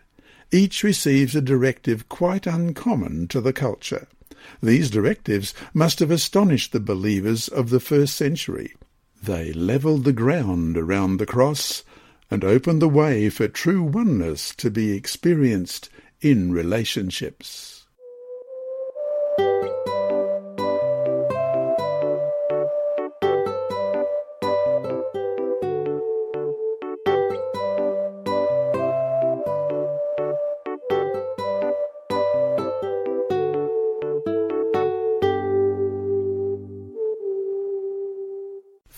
Each 0.50 0.82
receives 0.82 1.36
a 1.36 1.42
directive 1.42 2.08
quite 2.08 2.48
uncommon 2.48 3.28
to 3.28 3.42
the 3.42 3.52
culture. 3.52 4.08
These 4.64 4.90
directives 4.90 5.54
must 5.74 6.00
have 6.00 6.10
astonished 6.10 6.72
the 6.72 6.80
believers 6.80 7.50
of 7.50 7.70
the 7.70 7.82
first 7.82 8.16
century. 8.16 8.74
They 9.22 9.52
levelled 9.52 10.06
the 10.06 10.14
ground 10.14 10.78
around 10.78 11.18
the 11.18 11.26
cross 11.26 11.84
and 12.30 12.46
opened 12.46 12.82
the 12.82 12.88
way 12.88 13.30
for 13.30 13.50
true 13.50 13.84
oneness 13.84 14.56
to 14.56 14.72
be 14.72 14.94
experienced 14.94 15.90
in 16.22 16.54
relationships. 16.54 17.81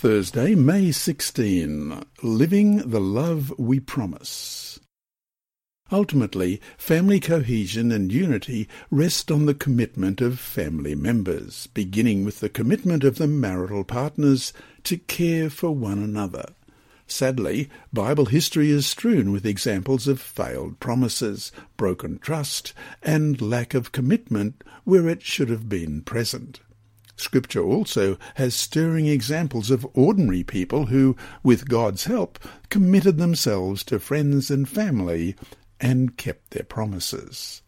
Thursday, 0.03 0.53
May 0.53 0.91
16. 0.91 2.03
Living 2.21 2.89
the 2.89 2.99
Love 2.99 3.53
We 3.57 3.79
Promise. 3.79 4.81
Ultimately, 5.93 6.59
family 6.77 7.21
cohesion 7.21 7.89
and 7.89 8.11
unity 8.11 8.67
rest 8.91 9.31
on 9.31 9.45
the 9.45 9.53
commitment 9.53 10.19
of 10.19 10.41
family 10.41 10.93
members, 10.93 11.67
beginning 11.67 12.25
with 12.25 12.41
the 12.41 12.49
commitment 12.49 13.05
of 13.05 13.17
the 13.17 13.27
marital 13.27 13.85
partners 13.85 14.51
to 14.83 14.97
care 14.97 15.49
for 15.49 15.71
one 15.73 15.99
another. 15.99 16.47
Sadly, 17.07 17.69
Bible 17.93 18.25
history 18.25 18.71
is 18.71 18.85
strewn 18.85 19.31
with 19.31 19.45
examples 19.45 20.09
of 20.09 20.19
failed 20.19 20.81
promises, 20.81 21.53
broken 21.77 22.19
trust, 22.19 22.73
and 23.01 23.41
lack 23.41 23.73
of 23.73 23.93
commitment 23.93 24.65
where 24.83 25.07
it 25.07 25.21
should 25.21 25.47
have 25.47 25.69
been 25.69 26.01
present. 26.01 26.59
Scripture 27.15 27.63
also 27.63 28.17
has 28.35 28.55
stirring 28.55 29.07
examples 29.07 29.69
of 29.69 29.87
ordinary 29.93 30.43
people 30.43 30.87
who, 30.87 31.15
with 31.43 31.69
God's 31.69 32.05
help, 32.05 32.39
committed 32.69 33.17
themselves 33.17 33.83
to 33.85 33.99
friends 33.99 34.49
and 34.49 34.67
family 34.67 35.35
and 35.79 36.17
kept 36.17 36.51
their 36.51 36.63
promises. 36.63 37.61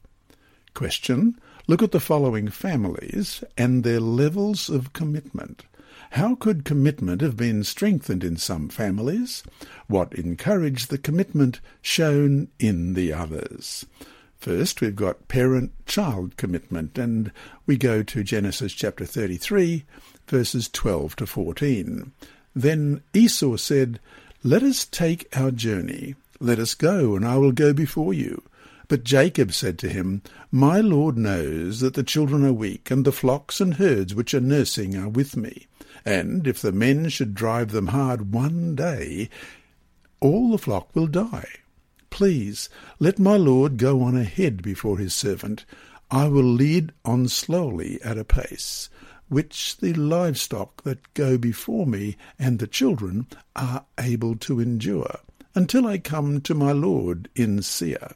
Question. 0.73 1.39
Look 1.67 1.81
at 1.81 1.91
the 1.91 1.99
following 1.99 2.49
families 2.49 3.43
and 3.57 3.83
their 3.83 3.99
levels 3.99 4.69
of 4.69 4.93
commitment. 4.93 5.63
How 6.11 6.35
could 6.35 6.63
commitment 6.63 7.21
have 7.21 7.35
been 7.35 7.63
strengthened 7.63 8.23
in 8.23 8.37
some 8.37 8.69
families? 8.69 9.43
What 9.87 10.13
encouraged 10.13 10.89
the 10.89 10.97
commitment 10.97 11.61
shown 11.81 12.49
in 12.59 12.93
the 12.93 13.11
others? 13.11 13.85
First, 14.45 14.79
we've 14.79 14.95
got 14.95 15.27
parent-child 15.27 16.37
commitment, 16.37 16.99
and 16.99 17.31
we 17.65 17.77
go 17.77 18.03
to 18.03 18.23
Genesis 18.23 18.73
chapter 18.73 19.03
33, 19.03 19.85
verses 20.27 20.69
12 20.69 21.15
to 21.15 21.25
14. 21.25 22.11
Then 22.55 23.01
Esau 23.11 23.57
said, 23.57 23.99
Let 24.43 24.61
us 24.61 24.85
take 24.85 25.35
our 25.35 25.49
journey. 25.49 26.13
Let 26.39 26.59
us 26.59 26.75
go, 26.75 27.15
and 27.15 27.25
I 27.25 27.37
will 27.37 27.53
go 27.53 27.73
before 27.73 28.13
you. 28.13 28.43
But 28.87 29.03
Jacob 29.03 29.51
said 29.51 29.79
to 29.79 29.89
him, 29.89 30.21
My 30.51 30.79
Lord 30.79 31.17
knows 31.17 31.79
that 31.79 31.95
the 31.95 32.03
children 32.03 32.45
are 32.45 32.53
weak, 32.53 32.91
and 32.91 33.03
the 33.03 33.11
flocks 33.11 33.59
and 33.59 33.73
herds 33.73 34.13
which 34.13 34.35
are 34.35 34.39
nursing 34.39 34.95
are 34.95 35.09
with 35.09 35.35
me. 35.35 35.65
And 36.05 36.45
if 36.45 36.61
the 36.61 36.71
men 36.71 37.09
should 37.09 37.33
drive 37.33 37.71
them 37.71 37.87
hard 37.87 38.31
one 38.31 38.75
day, 38.75 39.27
all 40.19 40.51
the 40.51 40.59
flock 40.59 40.95
will 40.95 41.07
die. 41.07 41.47
Please, 42.15 42.69
let 42.97 43.19
my 43.19 43.35
lord 43.35 43.75
go 43.75 44.01
on 44.01 44.15
ahead 44.15 44.63
before 44.63 44.97
his 44.97 45.13
servant. 45.13 45.65
I 46.09 46.29
will 46.29 46.45
lead 46.45 46.93
on 47.03 47.27
slowly 47.27 48.01
at 48.03 48.17
a 48.17 48.23
pace, 48.23 48.89
which 49.27 49.75
the 49.75 49.91
livestock 49.91 50.83
that 50.83 51.13
go 51.13 51.37
before 51.37 51.85
me 51.85 52.15
and 52.39 52.57
the 52.57 52.67
children 52.67 53.27
are 53.53 53.83
able 53.99 54.37
to 54.37 54.61
endure, 54.61 55.19
until 55.55 55.85
I 55.85 55.97
come 55.97 56.39
to 56.39 56.53
my 56.53 56.71
lord 56.71 57.27
in 57.35 57.61
Seir 57.61 58.13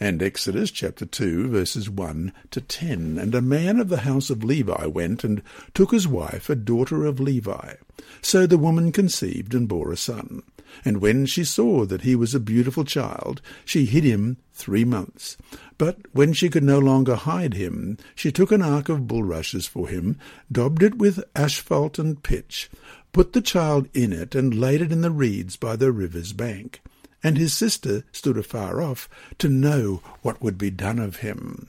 and 0.00 0.24
Exodus 0.24 0.72
chapter 0.72 1.06
2 1.06 1.46
verses 1.46 1.88
1 1.88 2.32
to 2.50 2.60
10. 2.60 3.16
And 3.16 3.32
a 3.32 3.40
man 3.40 3.78
of 3.78 3.88
the 3.88 3.98
house 3.98 4.28
of 4.28 4.42
Levi 4.42 4.86
went 4.86 5.22
and 5.22 5.40
took 5.72 5.92
his 5.92 6.08
wife 6.08 6.50
a 6.50 6.56
daughter 6.56 7.06
of 7.06 7.20
Levi. 7.20 7.74
So 8.22 8.44
the 8.44 8.58
woman 8.58 8.90
conceived 8.90 9.54
and 9.54 9.68
bore 9.68 9.92
a 9.92 9.96
son. 9.96 10.42
And 10.84 11.00
when 11.00 11.26
she 11.26 11.44
saw 11.44 11.84
that 11.86 12.02
he 12.02 12.14
was 12.14 12.34
a 12.34 12.40
beautiful 12.40 12.84
child, 12.84 13.40
she 13.64 13.86
hid 13.86 14.04
him 14.04 14.36
three 14.52 14.84
months. 14.84 15.36
But 15.78 15.98
when 16.12 16.32
she 16.32 16.48
could 16.48 16.64
no 16.64 16.78
longer 16.78 17.14
hide 17.14 17.54
him, 17.54 17.98
she 18.14 18.32
took 18.32 18.50
an 18.50 18.62
ark 18.62 18.88
of 18.88 19.06
bulrushes 19.06 19.66
for 19.66 19.88
him, 19.88 20.18
daubed 20.50 20.82
it 20.82 20.96
with 20.96 21.24
asphalt 21.34 21.98
and 21.98 22.22
pitch, 22.22 22.70
put 23.12 23.32
the 23.32 23.40
child 23.40 23.88
in 23.94 24.12
it, 24.12 24.34
and 24.34 24.58
laid 24.58 24.80
it 24.80 24.92
in 24.92 25.02
the 25.02 25.10
reeds 25.10 25.56
by 25.56 25.76
the 25.76 25.92
river's 25.92 26.32
bank. 26.32 26.80
And 27.22 27.36
his 27.36 27.52
sister 27.52 28.04
stood 28.12 28.38
afar 28.38 28.80
off 28.80 29.08
to 29.38 29.48
know 29.48 30.02
what 30.22 30.42
would 30.42 30.58
be 30.58 30.70
done 30.70 30.98
of 30.98 31.16
him. 31.16 31.68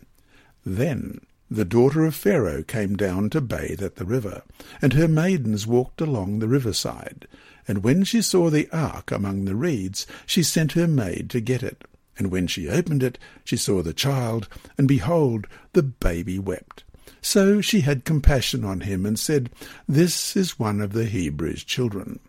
Then 0.65 1.22
the 1.50 1.65
daughter 1.65 2.06
of 2.06 2.13
Pharaoh 2.13 2.62
came 2.62 2.98
down 2.98 3.30
to 3.30 3.39
bathe 3.39 3.82
at 3.82 3.96
the 3.96 4.06
river, 4.06 4.43
and 4.82 4.93
her 4.93 5.08
maidens 5.08 5.65
walked 5.65 6.02
along 6.02 6.39
the 6.39 6.48
riverside. 6.48 7.28
And 7.67 7.84
when 7.84 8.03
she 8.03 8.21
saw 8.21 8.49
the 8.49 8.69
ark 8.71 9.12
among 9.12 9.45
the 9.45 9.56
reeds, 9.56 10.08
she 10.25 10.43
sent 10.43 10.73
her 10.73 10.88
maid 10.88 11.30
to 11.32 11.41
get 11.41 11.63
it. 11.63 11.84
And 12.17 12.32
when 12.32 12.47
she 12.47 12.69
opened 12.69 13.03
it, 13.03 13.19
she 13.43 13.58
saw 13.58 13.82
the 13.82 13.93
child, 13.93 14.47
and 14.77 14.88
behold, 14.88 15.47
the 15.73 15.84
baby 15.84 16.39
wept. 16.39 16.84
So 17.21 17.62
she 17.62 17.82
had 17.82 18.06
compassion 18.06 18.63
on 18.63 18.82
him, 18.82 19.06
and 19.06 19.19
said, 19.19 19.49
This 19.88 20.36
is 20.36 20.58
one 20.58 20.82
of 20.82 20.93
the 20.93 21.06
Hebrews' 21.06 21.63
children. 21.63 22.19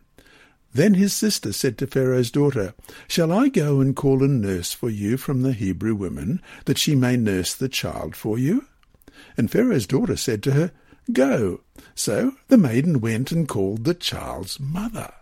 Then 0.75 0.95
his 0.95 1.15
sister 1.15 1.53
said 1.53 1.79
to 1.79 1.87
Pharaoh's 1.87 2.31
daughter, 2.31 2.75
Shall 3.07 3.33
I 3.33 3.49
go 3.49 3.81
and 3.81 3.97
call 3.97 4.23
a 4.23 4.29
nurse 4.29 4.73
for 4.73 4.91
you 4.91 5.17
from 5.17 5.43
the 5.43 5.53
Hebrew 5.53 5.95
women, 5.95 6.43
that 6.67 6.79
she 6.79 6.95
may 6.95 7.17
nurse 7.17 7.55
the 7.55 7.69
child 7.69 8.15
for 8.15 8.39
you? 8.39 8.67
And 9.37 9.51
Pharaoh's 9.51 9.87
daughter 9.87 10.17
said 10.17 10.43
to 10.43 10.53
her, 10.53 10.73
Go. 11.13 11.61
So 11.95 12.33
the 12.49 12.59
maiden 12.59 13.01
went 13.01 13.33
and 13.33 13.49
called 13.49 13.85
the 13.85 13.95
child's 13.95 14.61
mother. 14.61 15.13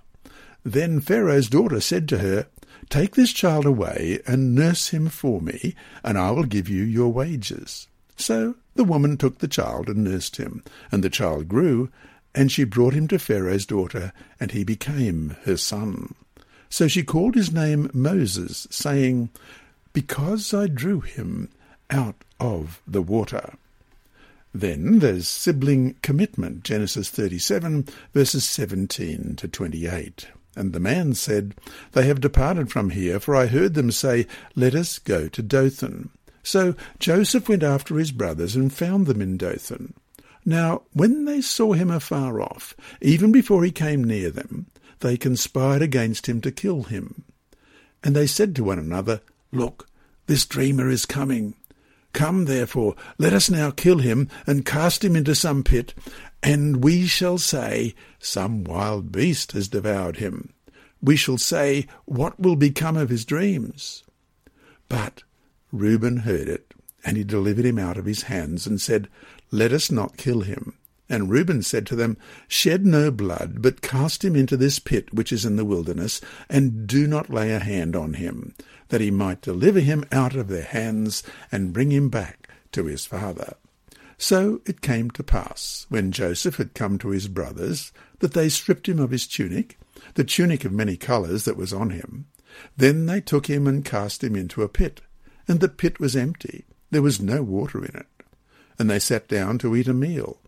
Then 0.66 0.98
Pharaoh's 0.98 1.48
daughter 1.48 1.80
said 1.80 2.08
to 2.08 2.18
her, 2.18 2.48
Take 2.90 3.14
this 3.14 3.32
child 3.32 3.66
away 3.66 4.18
and 4.26 4.52
nurse 4.52 4.88
him 4.88 5.08
for 5.08 5.40
me, 5.40 5.76
and 6.02 6.18
I 6.18 6.32
will 6.32 6.42
give 6.42 6.68
you 6.68 6.82
your 6.82 7.12
wages. 7.12 7.86
So 8.16 8.56
the 8.74 8.82
woman 8.82 9.16
took 9.16 9.38
the 9.38 9.46
child 9.46 9.88
and 9.88 10.02
nursed 10.02 10.38
him, 10.38 10.64
and 10.90 11.04
the 11.04 11.08
child 11.08 11.46
grew, 11.46 11.88
and 12.34 12.50
she 12.50 12.64
brought 12.64 12.94
him 12.94 13.06
to 13.08 13.18
Pharaoh's 13.20 13.64
daughter, 13.64 14.12
and 14.40 14.50
he 14.50 14.64
became 14.64 15.36
her 15.44 15.56
son. 15.56 16.16
So 16.68 16.88
she 16.88 17.04
called 17.04 17.36
his 17.36 17.52
name 17.52 17.88
Moses, 17.94 18.66
saying, 18.68 19.30
Because 19.92 20.52
I 20.52 20.66
drew 20.66 21.00
him 21.00 21.48
out 21.90 22.16
of 22.40 22.82
the 22.88 23.02
water. 23.02 23.54
Then 24.52 24.98
there's 24.98 25.28
sibling 25.28 25.94
commitment, 26.02 26.64
Genesis 26.64 27.08
37, 27.08 27.86
verses 28.12 28.44
17 28.44 29.36
to 29.36 29.46
28. 29.46 30.26
And 30.56 30.72
the 30.72 30.80
man 30.80 31.14
said, 31.14 31.54
They 31.92 32.06
have 32.06 32.20
departed 32.20 32.72
from 32.72 32.90
here, 32.90 33.20
for 33.20 33.36
I 33.36 33.46
heard 33.46 33.74
them 33.74 33.92
say, 33.92 34.26
Let 34.54 34.74
us 34.74 34.98
go 34.98 35.28
to 35.28 35.42
Dothan. 35.42 36.10
So 36.42 36.74
Joseph 36.98 37.48
went 37.48 37.62
after 37.62 37.98
his 37.98 38.10
brothers 38.12 38.56
and 38.56 38.72
found 38.72 39.06
them 39.06 39.20
in 39.20 39.36
Dothan. 39.36 39.94
Now 40.44 40.82
when 40.92 41.24
they 41.24 41.40
saw 41.40 41.72
him 41.72 41.90
afar 41.90 42.40
off, 42.40 42.74
even 43.02 43.32
before 43.32 43.64
he 43.64 43.72
came 43.72 44.02
near 44.02 44.30
them, 44.30 44.66
they 45.00 45.16
conspired 45.16 45.82
against 45.82 46.26
him 46.26 46.40
to 46.40 46.52
kill 46.52 46.84
him. 46.84 47.24
And 48.02 48.14
they 48.14 48.26
said 48.26 48.54
to 48.56 48.64
one 48.64 48.78
another, 48.78 49.20
Look, 49.52 49.88
this 50.26 50.46
dreamer 50.46 50.88
is 50.88 51.04
coming. 51.04 51.54
Come, 52.12 52.46
therefore, 52.46 52.94
let 53.18 53.32
us 53.32 53.50
now 53.50 53.70
kill 53.70 53.98
him 53.98 54.30
and 54.46 54.64
cast 54.64 55.04
him 55.04 55.16
into 55.16 55.34
some 55.34 55.62
pit, 55.62 55.92
and 56.46 56.84
we 56.84 57.08
shall 57.08 57.38
say, 57.38 57.92
Some 58.20 58.62
wild 58.62 59.10
beast 59.10 59.50
has 59.50 59.66
devoured 59.66 60.18
him. 60.18 60.52
We 61.02 61.16
shall 61.16 61.38
say, 61.38 61.88
What 62.04 62.38
will 62.38 62.54
become 62.54 62.96
of 62.96 63.08
his 63.08 63.24
dreams? 63.24 64.04
But 64.88 65.24
Reuben 65.72 66.18
heard 66.18 66.48
it, 66.48 66.72
and 67.04 67.16
he 67.16 67.24
delivered 67.24 67.64
him 67.64 67.80
out 67.80 67.98
of 67.98 68.04
his 68.04 68.22
hands, 68.22 68.64
and 68.64 68.80
said, 68.80 69.08
Let 69.50 69.72
us 69.72 69.90
not 69.90 70.16
kill 70.16 70.42
him. 70.42 70.78
And 71.08 71.30
Reuben 71.30 71.62
said 71.62 71.84
to 71.88 71.96
them, 71.96 72.16
Shed 72.46 72.86
no 72.86 73.10
blood, 73.10 73.60
but 73.60 73.82
cast 73.82 74.24
him 74.24 74.36
into 74.36 74.56
this 74.56 74.78
pit 74.78 75.12
which 75.12 75.32
is 75.32 75.44
in 75.44 75.56
the 75.56 75.64
wilderness, 75.64 76.20
and 76.48 76.86
do 76.86 77.08
not 77.08 77.28
lay 77.28 77.50
a 77.52 77.58
hand 77.58 77.96
on 77.96 78.14
him, 78.14 78.54
that 78.90 79.00
he 79.00 79.10
might 79.10 79.42
deliver 79.42 79.80
him 79.80 80.04
out 80.12 80.36
of 80.36 80.46
their 80.46 80.62
hands, 80.62 81.24
and 81.50 81.72
bring 81.72 81.90
him 81.90 82.08
back 82.08 82.48
to 82.70 82.84
his 82.84 83.04
father. 83.04 83.56
So 84.18 84.62
it 84.64 84.80
came 84.80 85.10
to 85.12 85.22
pass, 85.22 85.86
when 85.88 86.12
Joseph 86.12 86.56
had 86.56 86.74
come 86.74 86.98
to 86.98 87.10
his 87.10 87.28
brothers, 87.28 87.92
that 88.20 88.32
they 88.32 88.48
stripped 88.48 88.88
him 88.88 88.98
of 88.98 89.10
his 89.10 89.26
tunic, 89.26 89.78
the 90.14 90.24
tunic 90.24 90.64
of 90.64 90.72
many 90.72 90.96
colours 90.96 91.44
that 91.44 91.56
was 91.56 91.72
on 91.72 91.90
him. 91.90 92.26
Then 92.76 93.06
they 93.06 93.20
took 93.20 93.46
him 93.46 93.66
and 93.66 93.84
cast 93.84 94.24
him 94.24 94.34
into 94.34 94.62
a 94.62 94.68
pit, 94.68 95.02
and 95.46 95.60
the 95.60 95.68
pit 95.68 96.00
was 96.00 96.16
empty, 96.16 96.64
there 96.90 97.02
was 97.02 97.20
no 97.20 97.42
water 97.42 97.84
in 97.84 97.94
it. 97.94 98.06
And 98.78 98.88
they 98.88 98.98
sat 98.98 99.28
down 99.28 99.58
to 99.58 99.76
eat 99.76 99.88
a 99.88 99.94
meal. 99.94 100.38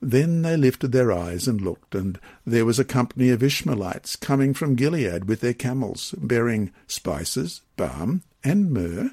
Then 0.00 0.42
they 0.42 0.56
lifted 0.56 0.90
their 0.90 1.12
eyes 1.12 1.46
and 1.46 1.60
looked, 1.60 1.94
and 1.94 2.18
there 2.44 2.64
was 2.64 2.80
a 2.80 2.84
company 2.84 3.30
of 3.30 3.42
Ishmaelites 3.42 4.16
coming 4.16 4.52
from 4.52 4.74
Gilead 4.74 5.28
with 5.28 5.40
their 5.40 5.54
camels, 5.54 6.12
bearing 6.18 6.72
spices, 6.88 7.60
balm, 7.76 8.22
and 8.42 8.72
myrrh, 8.72 9.12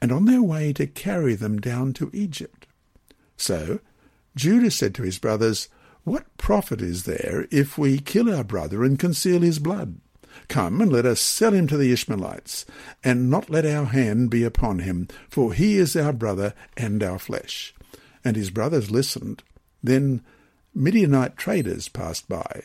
and 0.00 0.10
on 0.10 0.24
their 0.24 0.42
way 0.42 0.72
to 0.72 0.86
carry 0.86 1.34
them 1.34 1.60
down 1.60 1.92
to 1.94 2.10
Egypt. 2.14 2.59
So 3.40 3.80
Judah 4.36 4.70
said 4.70 4.94
to 4.96 5.02
his 5.02 5.18
brothers, 5.18 5.68
What 6.04 6.36
profit 6.36 6.82
is 6.82 7.04
there 7.04 7.46
if 7.50 7.78
we 7.78 7.98
kill 7.98 8.32
our 8.32 8.44
brother 8.44 8.84
and 8.84 8.98
conceal 8.98 9.40
his 9.40 9.58
blood? 9.58 9.98
Come 10.48 10.80
and 10.82 10.92
let 10.92 11.06
us 11.06 11.20
sell 11.20 11.54
him 11.54 11.66
to 11.68 11.78
the 11.78 11.90
Ishmaelites, 11.90 12.66
and 13.02 13.30
not 13.30 13.48
let 13.48 13.64
our 13.64 13.86
hand 13.86 14.28
be 14.28 14.44
upon 14.44 14.80
him, 14.80 15.08
for 15.30 15.54
he 15.54 15.78
is 15.78 15.96
our 15.96 16.12
brother 16.12 16.52
and 16.76 17.02
our 17.02 17.18
flesh. 17.18 17.74
And 18.22 18.36
his 18.36 18.50
brothers 18.50 18.90
listened. 18.90 19.42
Then 19.82 20.22
Midianite 20.74 21.38
traders 21.38 21.88
passed 21.88 22.28
by. 22.28 22.64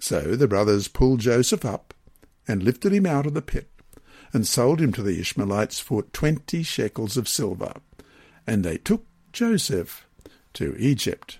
So 0.00 0.34
the 0.34 0.48
brothers 0.48 0.88
pulled 0.88 1.20
Joseph 1.20 1.64
up 1.64 1.94
and 2.48 2.64
lifted 2.64 2.92
him 2.92 3.06
out 3.06 3.26
of 3.26 3.34
the 3.34 3.42
pit, 3.42 3.70
and 4.32 4.44
sold 4.44 4.80
him 4.80 4.92
to 4.94 5.02
the 5.02 5.20
Ishmaelites 5.20 5.78
for 5.78 6.02
twenty 6.02 6.64
shekels 6.64 7.16
of 7.16 7.28
silver. 7.28 7.74
And 8.44 8.64
they 8.64 8.76
took 8.76 9.04
Joseph 9.32 10.05
to 10.56 10.76
Egypt. 10.78 11.38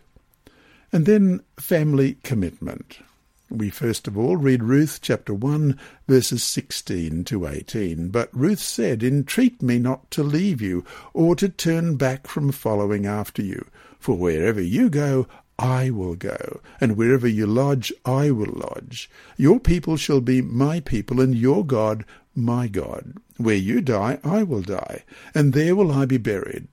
And 0.92 1.04
then 1.04 1.42
family 1.58 2.16
commitment. 2.22 2.98
We 3.50 3.70
first 3.70 4.08
of 4.08 4.18
all 4.18 4.36
read 4.36 4.64
Ruth 4.64 4.98
chapter 5.00 5.32
1, 5.32 5.78
verses 6.08 6.42
16 6.42 7.24
to 7.24 7.46
18. 7.46 8.08
But 8.08 8.28
Ruth 8.32 8.58
said, 8.58 9.04
Entreat 9.04 9.62
me 9.62 9.78
not 9.78 10.10
to 10.12 10.22
leave 10.22 10.60
you, 10.60 10.84
or 11.14 11.36
to 11.36 11.48
turn 11.48 11.96
back 11.96 12.26
from 12.26 12.50
following 12.50 13.06
after 13.06 13.42
you. 13.42 13.66
For 14.00 14.16
wherever 14.16 14.60
you 14.60 14.90
go, 14.90 15.28
I 15.58 15.90
will 15.90 16.16
go, 16.16 16.60
and 16.80 16.96
wherever 16.96 17.26
you 17.26 17.46
lodge, 17.46 17.92
I 18.04 18.30
will 18.30 18.52
lodge. 18.52 19.08
Your 19.36 19.58
people 19.58 19.96
shall 19.96 20.20
be 20.20 20.42
my 20.42 20.80
people, 20.80 21.20
and 21.20 21.34
your 21.34 21.64
God 21.64 22.04
my 22.34 22.68
God. 22.68 23.14
Where 23.38 23.54
you 23.54 23.80
die, 23.80 24.18
I 24.22 24.42
will 24.42 24.62
die, 24.62 25.04
and 25.34 25.52
there 25.52 25.74
will 25.74 25.92
I 25.92 26.04
be 26.04 26.18
buried. 26.18 26.68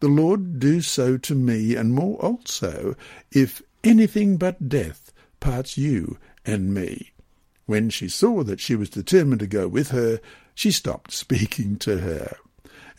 The 0.00 0.08
Lord 0.08 0.58
do 0.58 0.80
so 0.80 1.16
to 1.18 1.34
me, 1.34 1.74
and 1.74 1.94
more 1.94 2.16
also, 2.18 2.96
if 3.30 3.62
anything 3.82 4.36
but 4.36 4.68
death 4.68 5.12
parts 5.40 5.76
you 5.78 6.18
and 6.44 6.74
me. 6.74 7.12
When 7.66 7.90
she 7.90 8.08
saw 8.08 8.42
that 8.44 8.60
she 8.60 8.74
was 8.74 8.90
determined 8.90 9.40
to 9.40 9.46
go 9.46 9.68
with 9.68 9.88
her, 9.90 10.20
she 10.54 10.70
stopped 10.70 11.12
speaking 11.12 11.76
to 11.78 11.98
her. 11.98 12.36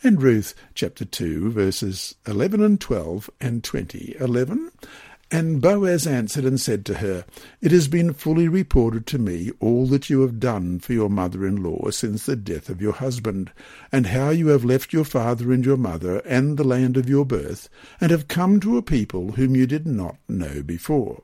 And 0.02 0.22
Ruth 0.22 0.54
chapter 0.74 1.04
2, 1.04 1.50
verses 1.50 2.14
11 2.26 2.62
and 2.62 2.80
12 2.80 3.30
and 3.40 3.64
20. 3.64 4.16
11. 4.20 4.70
And 5.28 5.60
Boaz 5.60 6.06
answered 6.06 6.44
and 6.44 6.60
said 6.60 6.86
to 6.86 6.98
her, 6.98 7.24
It 7.60 7.72
has 7.72 7.88
been 7.88 8.12
fully 8.12 8.46
reported 8.46 9.06
to 9.08 9.18
me 9.18 9.50
all 9.58 9.86
that 9.86 10.08
you 10.08 10.20
have 10.20 10.38
done 10.38 10.78
for 10.78 10.92
your 10.92 11.10
mother-in-law 11.10 11.90
since 11.90 12.26
the 12.26 12.36
death 12.36 12.68
of 12.68 12.80
your 12.80 12.92
husband, 12.92 13.50
and 13.90 14.06
how 14.06 14.30
you 14.30 14.48
have 14.48 14.64
left 14.64 14.92
your 14.92 15.04
father 15.04 15.50
and 15.50 15.64
your 15.64 15.76
mother 15.76 16.18
and 16.20 16.56
the 16.56 16.64
land 16.64 16.96
of 16.96 17.08
your 17.08 17.24
birth, 17.24 17.68
and 18.00 18.12
have 18.12 18.28
come 18.28 18.60
to 18.60 18.76
a 18.76 18.82
people 18.82 19.32
whom 19.32 19.56
you 19.56 19.66
did 19.66 19.84
not 19.84 20.16
know 20.28 20.62
before. 20.62 21.22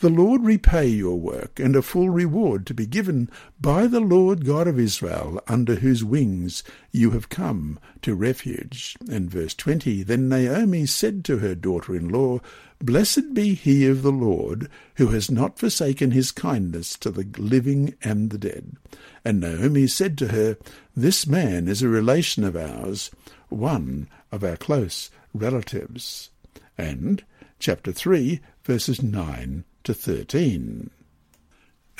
The 0.00 0.10
Lord 0.10 0.42
repay 0.42 0.88
your 0.88 1.20
work, 1.20 1.60
and 1.60 1.76
a 1.76 1.82
full 1.82 2.10
reward 2.10 2.66
to 2.66 2.74
be 2.74 2.86
given 2.86 3.30
by 3.60 3.86
the 3.86 4.00
Lord 4.00 4.44
God 4.44 4.66
of 4.66 4.78
Israel, 4.80 5.40
under 5.46 5.76
whose 5.76 6.02
wings 6.02 6.64
you 6.90 7.10
have 7.10 7.28
come 7.28 7.78
to 8.02 8.14
refuge. 8.14 8.96
And 9.08 9.30
verse 9.30 9.54
20 9.54 10.02
Then 10.02 10.28
Naomi 10.28 10.86
said 10.86 11.24
to 11.26 11.38
her 11.38 11.54
daughter-in-law, 11.54 12.40
Blessed 12.84 13.32
be 13.32 13.54
he 13.54 13.86
of 13.86 14.02
the 14.02 14.12
Lord, 14.12 14.68
who 14.96 15.06
has 15.06 15.30
not 15.30 15.58
forsaken 15.58 16.10
his 16.10 16.30
kindness 16.30 16.98
to 16.98 17.10
the 17.10 17.26
living 17.38 17.94
and 18.02 18.28
the 18.28 18.36
dead. 18.36 18.76
And 19.24 19.40
Naomi 19.40 19.86
said 19.86 20.18
to 20.18 20.28
her, 20.28 20.58
This 20.94 21.26
man 21.26 21.66
is 21.66 21.80
a 21.80 21.88
relation 21.88 22.44
of 22.44 22.54
ours, 22.54 23.10
one 23.48 24.06
of 24.30 24.44
our 24.44 24.58
close 24.58 25.08
relatives. 25.32 26.28
And 26.76 27.24
chapter 27.58 27.90
3, 27.90 28.40
verses 28.64 29.02
9 29.02 29.64
to 29.84 29.94
13. 29.94 30.90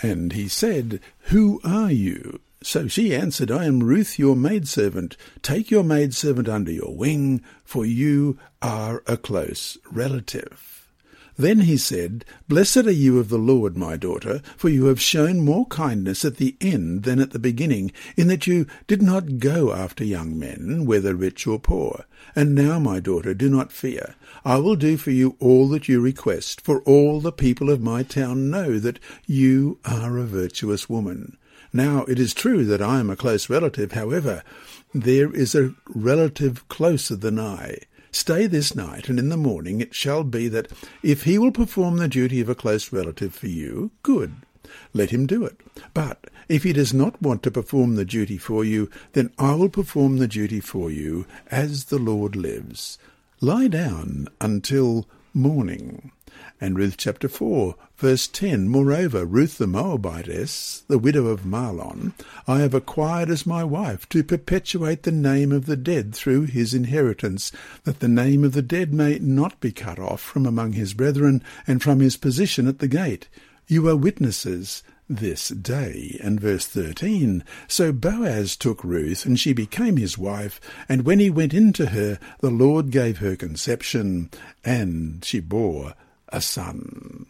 And 0.03 0.33
he 0.35 0.49
said, 0.49 1.01
Who 1.31 1.63
are 1.65 1.91
you? 1.91 2.41
So 2.63 2.89
she 2.89 3.15
answered, 3.15 3.51
I 3.51 3.65
am 3.65 3.83
Ruth 3.83 4.19
your 4.19 4.37
maidservant. 4.37 5.17
Take 5.41 5.71
your 5.71 5.83
maidservant 5.83 6.47
under 6.47 6.73
your 6.73 6.95
wing, 6.95 7.43
for 7.65 7.87
you 7.87 8.39
are 8.61 9.03
a 9.07 9.17
close 9.17 9.79
relative. 9.91 10.74
Then 11.37 11.61
he 11.61 11.77
said, 11.77 12.25
Blessed 12.49 12.87
are 12.87 12.93
you 12.93 13.19
of 13.19 13.29
the 13.29 13.39
Lord, 13.39 13.77
my 13.77 13.97
daughter, 13.97 14.41
for 14.57 14.69
you 14.69 14.85
have 14.87 15.01
shown 15.01 15.45
more 15.45 15.67
kindness 15.67 16.25
at 16.25 16.37
the 16.37 16.57
end 16.61 17.03
than 17.03 17.19
at 17.19 17.33
the 17.33 17.41
beginning, 17.41 17.91
in 18.17 18.29
that 18.29 18.47
you 18.47 18.67
did 18.87 19.03
not 19.03 19.39
go 19.39 19.73
after 19.73 20.05
young 20.05 20.39
men, 20.39 20.87
whether 20.87 21.15
rich 21.15 21.47
or 21.47 21.59
poor. 21.59 22.05
And 22.37 22.55
now, 22.55 22.79
my 22.79 23.01
daughter, 23.01 23.35
do 23.35 23.49
not 23.49 23.73
fear. 23.73 24.15
I 24.45 24.59
will 24.59 24.77
do 24.77 24.97
for 24.97 25.11
you 25.11 25.37
all 25.41 25.69
that 25.71 25.89
you 25.89 26.01
request, 26.01 26.61
for 26.61 26.83
all 26.83 27.21
the 27.21 27.33
people 27.33 27.69
of 27.69 27.81
my 27.81 28.05
town 28.05 28.49
know 28.49 28.79
that 28.79 29.01
you 29.27 29.81
are 29.85 30.19
a 30.19 30.25
virtuous 30.25 30.89
woman. 30.89 31.37
Now, 31.73 32.05
it 32.05 32.21
is 32.21 32.33
true 32.33 32.65
that 32.67 32.81
I 32.81 33.01
am 33.01 33.11
a 33.11 33.17
close 33.17 33.51
relative, 33.51 33.93
however, 33.93 34.45
there 34.95 35.35
is 35.35 35.57
a 35.57 35.75
relative 35.89 36.69
closer 36.69 37.17
than 37.17 37.41
I. 37.41 37.79
Stay 38.15 38.47
this 38.47 38.77
night, 38.77 39.09
and 39.09 39.19
in 39.19 39.29
the 39.29 39.37
morning 39.37 39.81
it 39.81 39.93
shall 39.93 40.23
be 40.23 40.47
that 40.47 40.71
if 41.03 41.25
he 41.25 41.37
will 41.37 41.51
perform 41.51 41.97
the 41.97 42.07
duty 42.07 42.41
of 42.41 42.49
a 42.49 42.55
close 42.55 42.93
relative 42.93 43.35
for 43.35 43.49
you, 43.49 43.91
good. 44.05 44.37
Let 44.93 45.11
him 45.11 45.27
do 45.27 45.45
it. 45.45 45.61
But 45.95 46.31
if 46.49 46.63
he 46.63 46.73
does 46.73 46.95
not 46.95 47.21
want 47.21 47.43
to 47.43 47.51
perform 47.51 47.97
the 47.97 48.05
duty 48.05 48.39
for 48.39 48.65
you, 48.65 48.89
then 49.15 49.33
I 49.37 49.57
will 49.57 49.69
perform 49.69 50.19
the 50.19 50.29
duty 50.29 50.61
for 50.61 50.93
you, 50.93 51.27
as 51.51 51.87
the 51.87 51.99
Lord 51.99 52.37
lives. 52.37 52.99
Lie 53.41 53.67
down 53.67 54.29
until 54.41 55.09
morning. 55.35 56.13
And 56.61 56.79
Ruth 56.79 56.97
chapter 56.97 57.29
4, 57.29 57.75
verse 57.97 58.29
10 58.29 58.69
Moreover, 58.69 59.25
Ruth 59.25 59.59
the 59.59 59.67
Moabitess, 59.67 60.85
the 60.87 60.99
widow 60.99 61.27
of 61.27 61.45
Mahlon, 61.45 62.13
I 62.47 62.61
have 62.61 62.75
acquired 62.75 63.29
as 63.29 63.45
my 63.45 63.65
wife 63.65 64.09
to 64.11 64.23
perpetuate 64.23 65.03
the 65.03 65.13
name 65.13 65.51
of 65.51 65.67
the 65.67 65.77
dead 65.77 66.15
through 66.15 66.43
his 66.43 66.73
inheritance, 66.73 67.51
that 67.83 67.99
the 67.99 68.09
name 68.09 68.45
of 68.45 68.53
the 68.53 68.63
dead 68.63 68.95
may 68.95 69.19
not 69.19 69.59
be 69.59 69.73
cut 69.73 69.99
off 69.99 70.21
from 70.21 70.47
among 70.47 70.75
his 70.75 70.95
brethren 70.95 71.43
and 71.67 71.83
from 71.83 71.99
his 71.99 72.17
position 72.17 72.69
at 72.69 72.79
the 72.79 72.89
gate. 72.89 73.29
You 73.67 73.89
are 73.89 73.97
witnesses 73.97 74.85
this 75.09 75.49
day. 75.49 76.19
And 76.23 76.41
verse 76.41 76.67
13 76.67 77.43
So 77.67 77.93
Boaz 77.93 78.57
took 78.57 78.83
Ruth, 78.85 79.27
and 79.27 79.39
she 79.39 79.53
became 79.53 79.97
his 79.97 80.17
wife, 80.17 80.61
and 80.89 81.05
when 81.05 81.19
he 81.19 81.31
went 81.31 81.53
in 81.53 81.73
to 81.75 81.87
her, 81.87 82.19
the 82.41 82.51
Lord 82.51 82.91
gave 82.91 83.19
her 83.19 83.37
conception, 83.37 84.31
and 84.65 85.25
she 85.25 85.41
bore 85.41 85.95
a 86.35 86.41
son. 86.41 87.27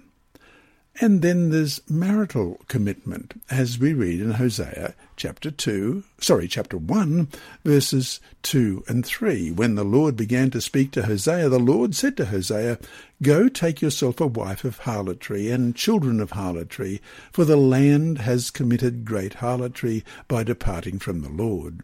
And 1.00 1.22
then 1.22 1.50
there's 1.50 1.80
marital 1.90 2.60
commitment, 2.68 3.42
as 3.50 3.80
we 3.80 3.92
read 3.92 4.20
in 4.20 4.32
Hosea 4.32 4.94
chapter 5.16 5.50
2, 5.50 6.04
sorry, 6.20 6.46
chapter 6.46 6.78
1, 6.78 7.28
verses 7.64 8.20
2 8.42 8.84
and 8.86 9.04
3. 9.04 9.50
When 9.50 9.74
the 9.74 9.84
Lord 9.84 10.16
began 10.16 10.50
to 10.52 10.60
speak 10.60 10.92
to 10.92 11.02
Hosea, 11.02 11.48
the 11.48 11.58
Lord 11.58 11.96
said 11.96 12.16
to 12.18 12.26
Hosea, 12.26 12.78
Go 13.22 13.48
take 13.48 13.82
yourself 13.82 14.20
a 14.20 14.26
wife 14.28 14.64
of 14.64 14.78
harlotry 14.78 15.50
and 15.50 15.74
children 15.74 16.20
of 16.20 16.30
harlotry, 16.30 17.02
for 17.32 17.44
the 17.44 17.56
land 17.56 18.18
has 18.18 18.50
committed 18.52 19.04
great 19.04 19.34
harlotry 19.34 20.04
by 20.28 20.44
departing 20.44 21.00
from 21.00 21.22
the 21.22 21.28
Lord. 21.28 21.80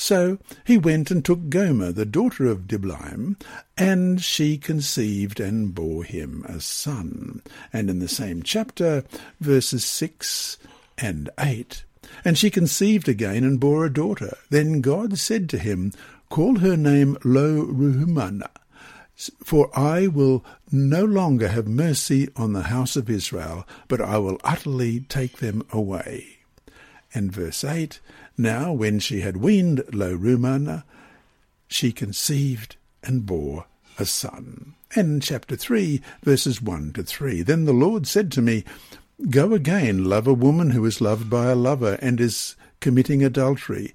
So 0.00 0.38
he 0.64 0.78
went 0.78 1.10
and 1.10 1.22
took 1.22 1.50
Gomer, 1.50 1.92
the 1.92 2.06
daughter 2.06 2.46
of 2.46 2.66
Diblaim, 2.66 3.36
and 3.76 4.24
she 4.24 4.56
conceived 4.56 5.38
and 5.40 5.74
bore 5.74 6.04
him 6.04 6.42
a 6.48 6.58
son. 6.58 7.42
And 7.70 7.90
in 7.90 7.98
the 7.98 8.08
same 8.08 8.42
chapter, 8.42 9.04
verses 9.40 9.84
6 9.84 10.56
and 10.96 11.28
8, 11.38 11.84
and 12.24 12.38
she 12.38 12.48
conceived 12.48 13.10
again 13.10 13.44
and 13.44 13.60
bore 13.60 13.84
a 13.84 13.92
daughter. 13.92 14.38
Then 14.48 14.80
God 14.80 15.18
said 15.18 15.50
to 15.50 15.58
him, 15.58 15.92
Call 16.30 16.60
her 16.60 16.78
name 16.78 17.18
Lo 17.22 17.66
Ruhumana, 17.66 18.48
for 19.44 19.70
I 19.78 20.06
will 20.06 20.42
no 20.72 21.04
longer 21.04 21.48
have 21.48 21.68
mercy 21.68 22.30
on 22.36 22.54
the 22.54 22.62
house 22.62 22.96
of 22.96 23.10
Israel, 23.10 23.68
but 23.86 24.00
I 24.00 24.16
will 24.16 24.40
utterly 24.44 25.00
take 25.00 25.36
them 25.40 25.62
away. 25.70 26.38
And 27.12 27.30
verse 27.30 27.64
8, 27.64 28.00
now, 28.36 28.72
when 28.72 28.98
she 28.98 29.20
had 29.20 29.36
weaned 29.36 29.82
Lo 29.92 30.16
Ruhumana, 30.16 30.84
she 31.68 31.92
conceived 31.92 32.76
and 33.02 33.26
bore 33.26 33.66
a 33.98 34.04
son. 34.06 34.74
And 34.94 35.22
chapter 35.22 35.56
3, 35.56 36.00
verses 36.22 36.60
1 36.60 36.94
to 36.94 37.02
3. 37.02 37.42
Then 37.42 37.64
the 37.64 37.72
Lord 37.72 38.06
said 38.06 38.32
to 38.32 38.42
me, 38.42 38.64
Go 39.28 39.52
again, 39.52 40.04
love 40.04 40.26
a 40.26 40.32
woman 40.32 40.70
who 40.70 40.84
is 40.86 41.00
loved 41.00 41.28
by 41.28 41.50
a 41.50 41.54
lover 41.54 41.98
and 42.00 42.20
is 42.20 42.56
committing 42.80 43.22
adultery, 43.22 43.94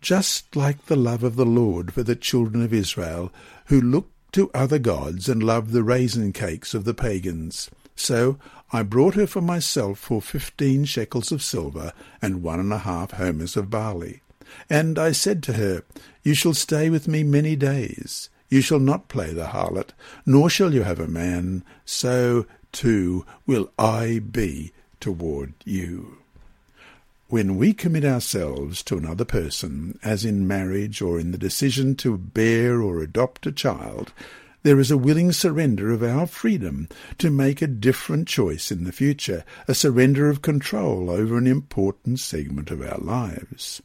just 0.00 0.56
like 0.56 0.86
the 0.86 0.96
love 0.96 1.22
of 1.22 1.36
the 1.36 1.46
Lord 1.46 1.92
for 1.92 2.02
the 2.02 2.16
children 2.16 2.62
of 2.62 2.72
Israel, 2.72 3.30
who 3.66 3.80
look 3.80 4.10
to 4.32 4.50
other 4.54 4.78
gods 4.78 5.28
and 5.28 5.42
love 5.42 5.72
the 5.72 5.82
raisin 5.82 6.32
cakes 6.32 6.72
of 6.74 6.84
the 6.84 6.94
pagans. 6.94 7.70
So 7.94 8.38
I 8.72 8.82
brought 8.82 9.14
her 9.14 9.26
for 9.26 9.42
myself 9.42 9.98
for 9.98 10.22
fifteen 10.22 10.86
shekels 10.86 11.30
of 11.30 11.42
silver 11.42 11.92
and 12.22 12.42
one 12.42 12.58
and 12.58 12.72
a 12.72 12.78
half 12.78 13.12
homers 13.12 13.56
of 13.56 13.68
barley. 13.68 14.22
And 14.70 14.98
I 14.98 15.12
said 15.12 15.42
to 15.44 15.52
her, 15.54 15.84
You 16.22 16.34
shall 16.34 16.54
stay 16.54 16.88
with 16.88 17.06
me 17.06 17.22
many 17.22 17.54
days. 17.54 18.30
You 18.48 18.60
shall 18.60 18.78
not 18.80 19.08
play 19.08 19.32
the 19.32 19.46
harlot, 19.46 19.90
nor 20.26 20.50
shall 20.50 20.74
you 20.74 20.82
have 20.82 21.00
a 21.00 21.06
man. 21.06 21.64
So, 21.84 22.46
too, 22.70 23.24
will 23.46 23.70
I 23.78 24.18
be 24.18 24.72
toward 25.00 25.52
you. 25.64 26.18
When 27.28 27.56
we 27.56 27.72
commit 27.72 28.04
ourselves 28.04 28.82
to 28.84 28.98
another 28.98 29.24
person, 29.24 29.98
as 30.02 30.24
in 30.24 30.46
marriage 30.46 31.00
or 31.00 31.18
in 31.18 31.32
the 31.32 31.38
decision 31.38 31.94
to 31.96 32.18
bear 32.18 32.82
or 32.82 33.00
adopt 33.00 33.46
a 33.46 33.52
child, 33.52 34.12
there 34.62 34.78
is 34.78 34.90
a 34.90 34.96
willing 34.96 35.32
surrender 35.32 35.90
of 35.90 36.02
our 36.02 36.26
freedom 36.26 36.88
to 37.18 37.30
make 37.30 37.60
a 37.60 37.66
different 37.66 38.28
choice 38.28 38.70
in 38.70 38.84
the 38.84 38.92
future, 38.92 39.44
a 39.66 39.74
surrender 39.74 40.28
of 40.28 40.42
control 40.42 41.10
over 41.10 41.36
an 41.36 41.46
important 41.46 42.20
segment 42.20 42.70
of 42.70 42.80
our 42.80 42.98
lives. 42.98 43.82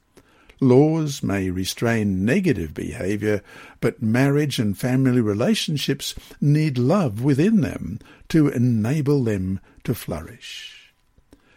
Laws 0.60 1.22
may 1.22 1.52
restrain 1.52 2.26
negative 2.26 2.74
behaviour, 2.74 3.42
but 3.80 4.02
marriage 4.02 4.58
and 4.58 4.78
family 4.78 5.22
relationships 5.22 6.16
need 6.42 6.78
love 6.78 7.24
within 7.24 7.62
them 7.62 8.00
to 8.30 8.48
enable 8.48 9.24
them 9.24 9.60
to 9.84 9.94
flourish. 9.94 10.94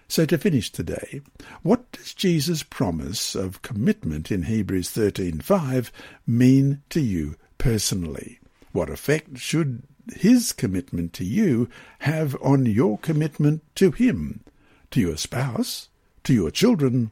So 0.06 0.26
to 0.26 0.36
finish 0.38 0.70
today, 0.70 1.20
what 1.62 1.92
does 1.92 2.14
Jesus' 2.14 2.62
promise 2.62 3.34
of 3.34 3.62
commitment 3.62 4.32
in 4.32 4.42
Hebrews 4.42 4.90
13:5 4.90 5.92
mean 6.26 6.82
to 6.90 7.00
you 7.00 7.36
personally? 7.58 8.39
What 8.72 8.90
effect 8.90 9.38
should 9.38 9.82
his 10.14 10.52
commitment 10.52 11.12
to 11.14 11.24
you 11.24 11.68
have 12.00 12.36
on 12.42 12.66
your 12.66 12.98
commitment 12.98 13.62
to 13.76 13.90
him, 13.90 14.40
to 14.90 15.00
your 15.00 15.16
spouse, 15.16 15.88
to 16.24 16.34
your 16.34 16.50
children, 16.50 17.10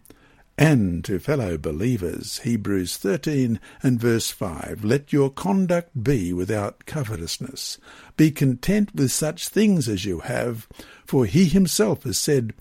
and 0.56 1.04
to 1.04 1.20
fellow 1.20 1.56
believers, 1.56 2.40
Hebrews 2.40 2.96
13 2.96 3.60
and 3.82 4.00
verse 4.00 4.30
5, 4.32 4.84
let 4.84 5.12
your 5.12 5.30
conduct 5.30 6.02
be 6.02 6.32
without 6.32 6.84
covetousness. 6.84 7.78
Be 8.16 8.32
content 8.32 8.92
with 8.92 9.12
such 9.12 9.48
things 9.48 9.88
as 9.88 10.04
you 10.04 10.20
have, 10.20 10.66
for 11.06 11.26
he 11.26 11.44
himself 11.44 12.02
has 12.02 12.18
said, 12.18 12.54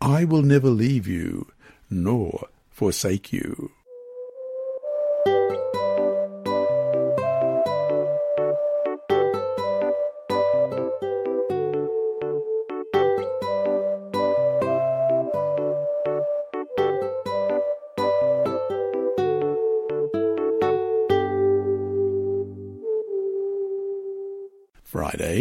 I 0.00 0.24
will 0.24 0.42
never 0.42 0.70
leave 0.70 1.08
you, 1.08 1.50
nor 1.90 2.48
forsake 2.70 3.32
you. 3.32 3.72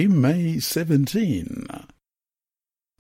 May 0.08 0.60
17. 0.60 1.68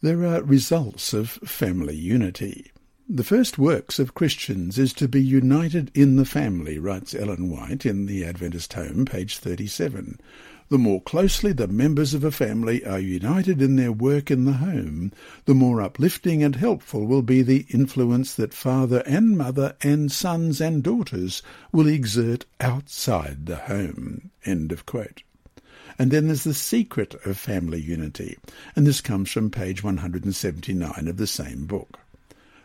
There 0.02 0.26
are 0.26 0.42
results 0.44 1.14
of 1.14 1.30
family 1.30 1.96
unity. 1.96 2.72
The 3.08 3.24
first 3.24 3.58
works 3.58 4.00
of 4.00 4.14
Christians 4.14 4.78
is 4.78 4.94
to 4.94 5.08
be 5.08 5.24
united 5.24 5.92
in 5.96 6.16
the 6.16 6.26
family, 6.26 6.78
writes 6.78 7.16
Ellen 7.16 7.50
White 7.50 7.86
in 7.86 8.06
The 8.06 8.24
Adventist 8.24 8.74
Home, 8.74 9.06
page 9.06 9.38
37. 9.38 10.20
The 10.70 10.78
more 10.78 11.02
closely 11.02 11.52
the 11.52 11.68
members 11.68 12.14
of 12.14 12.24
a 12.24 12.32
family 12.32 12.86
are 12.86 13.00
united 13.00 13.62
in 13.62 13.78
their 13.78 13.92
work 13.92 14.30
in 14.30 14.46
the 14.46 14.54
home, 14.54 15.12
the 15.46 15.56
more 15.56 15.82
uplifting 15.82 16.44
and 16.44 16.56
helpful 16.56 17.08
will 17.08 17.24
be 17.24 17.42
the 17.42 17.66
influence 17.70 18.36
that 18.36 18.54
father 18.54 19.04
and 19.08 19.38
mother 19.38 19.76
and 19.82 20.12
sons 20.12 20.62
and 20.62 20.84
daughters 20.84 21.42
will 21.72 21.88
exert 21.88 22.46
outside 22.60 23.46
the 23.48 23.56
home. 23.56 24.32
End 24.46 24.72
of 24.72 24.86
quote. 24.86 25.24
And 26.02 26.12
then 26.12 26.28
there's 26.28 26.46
the 26.46 26.54
secret 26.54 27.14
of 27.26 27.38
family 27.38 27.82
unity, 27.82 28.38
and 28.74 28.88
this 28.88 29.02
comes 29.02 29.30
from 29.30 29.52
page 29.52 29.84
179 29.84 31.08
of 31.10 31.18
the 31.18 31.28
same 31.28 31.66
book. 31.66 32.00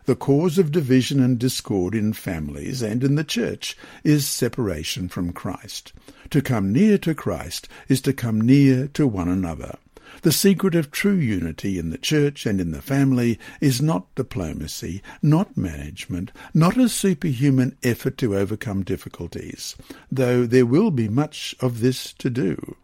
The 0.05 0.15
cause 0.15 0.57
of 0.57 0.71
division 0.71 1.21
and 1.21 1.37
discord 1.37 1.95
in 1.95 2.13
families 2.13 2.81
and 2.81 3.03
in 3.03 3.15
the 3.15 3.25
church 3.25 3.75
is 4.05 4.25
separation 4.25 5.09
from 5.09 5.33
Christ. 5.33 5.91
To 6.29 6.41
come 6.41 6.71
near 6.71 6.97
to 6.99 7.13
Christ 7.13 7.67
is 7.89 7.99
to 8.01 8.13
come 8.13 8.39
near 8.39 8.87
to 8.93 9.05
one 9.05 9.27
another. 9.27 9.75
The 10.21 10.31
secret 10.31 10.73
of 10.73 10.89
true 10.89 11.15
unity 11.15 11.77
in 11.77 11.89
the 11.89 11.97
church 11.97 12.45
and 12.45 12.61
in 12.61 12.71
the 12.71 12.81
family 12.81 13.37
is 13.59 13.81
not 13.81 14.15
diplomacy, 14.15 15.01
not 15.21 15.57
management, 15.57 16.31
not 16.53 16.77
a 16.77 16.87
superhuman 16.87 17.75
effort 17.83 18.17
to 18.19 18.37
overcome 18.37 18.83
difficulties, 18.83 19.75
though 20.09 20.45
there 20.45 20.65
will 20.65 20.89
be 20.89 21.09
much 21.09 21.53
of 21.59 21.81
this 21.81 22.13
to 22.13 22.29
do 22.29 22.77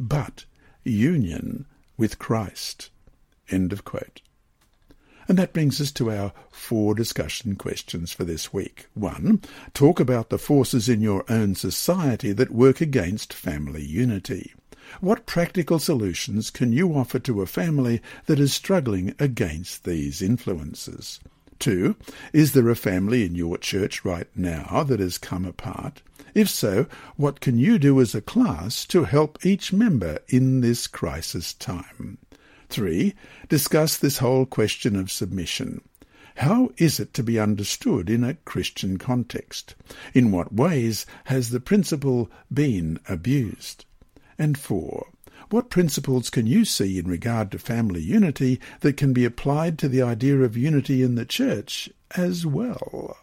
but 0.00 0.46
union 0.82 1.66
with 1.96 2.18
Christ. 2.18 2.90
End 3.50 3.72
of 3.72 3.84
quote. 3.84 4.22
And 5.28 5.38
that 5.38 5.52
brings 5.52 5.80
us 5.80 5.92
to 5.92 6.10
our 6.10 6.32
four 6.50 6.94
discussion 6.94 7.54
questions 7.54 8.12
for 8.12 8.24
this 8.24 8.52
week. 8.52 8.86
One, 8.94 9.42
talk 9.74 10.00
about 10.00 10.30
the 10.30 10.38
forces 10.38 10.88
in 10.88 11.02
your 11.02 11.24
own 11.28 11.54
society 11.54 12.32
that 12.32 12.50
work 12.50 12.80
against 12.80 13.32
family 13.32 13.84
unity. 13.84 14.54
What 15.00 15.26
practical 15.26 15.78
solutions 15.78 16.50
can 16.50 16.72
you 16.72 16.94
offer 16.94 17.20
to 17.20 17.42
a 17.42 17.46
family 17.46 18.00
that 18.26 18.40
is 18.40 18.52
struggling 18.52 19.14
against 19.20 19.84
these 19.84 20.20
influences? 20.20 21.20
Two, 21.60 21.94
is 22.32 22.52
there 22.52 22.68
a 22.70 22.74
family 22.74 23.24
in 23.24 23.34
your 23.34 23.58
church 23.58 24.04
right 24.04 24.26
now 24.34 24.82
that 24.82 24.98
has 24.98 25.18
come 25.18 25.44
apart? 25.44 26.02
If 26.34 26.48
so, 26.48 26.86
what 27.16 27.40
can 27.40 27.58
you 27.58 27.78
do 27.78 28.00
as 28.00 28.14
a 28.14 28.20
class 28.20 28.84
to 28.86 29.04
help 29.04 29.44
each 29.44 29.72
member 29.72 30.20
in 30.28 30.60
this 30.60 30.86
crisis 30.86 31.52
time? 31.54 32.18
3. 32.68 33.14
Discuss 33.48 33.96
this 33.96 34.18
whole 34.18 34.46
question 34.46 34.96
of 34.96 35.10
submission. 35.10 35.82
How 36.36 36.70
is 36.76 37.00
it 37.00 37.12
to 37.14 37.22
be 37.22 37.38
understood 37.38 38.08
in 38.08 38.22
a 38.24 38.34
Christian 38.34 38.96
context? 38.96 39.74
In 40.14 40.30
what 40.30 40.52
ways 40.52 41.04
has 41.24 41.50
the 41.50 41.60
principle 41.60 42.30
been 42.52 43.00
abused? 43.08 43.84
And 44.38 44.56
4. 44.56 45.06
What 45.50 45.68
principles 45.68 46.30
can 46.30 46.46
you 46.46 46.64
see 46.64 46.98
in 46.98 47.08
regard 47.08 47.50
to 47.50 47.58
family 47.58 48.00
unity 48.00 48.60
that 48.80 48.96
can 48.96 49.12
be 49.12 49.24
applied 49.24 49.78
to 49.80 49.88
the 49.88 50.02
idea 50.02 50.38
of 50.40 50.56
unity 50.56 51.02
in 51.02 51.16
the 51.16 51.24
church 51.26 51.90
as 52.16 52.46
well? 52.46 53.16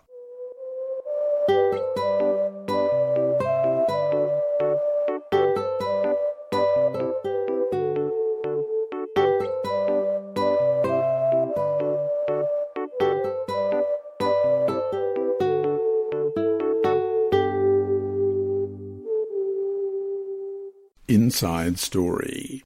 Inside 21.37 21.77
Story. 21.77 22.63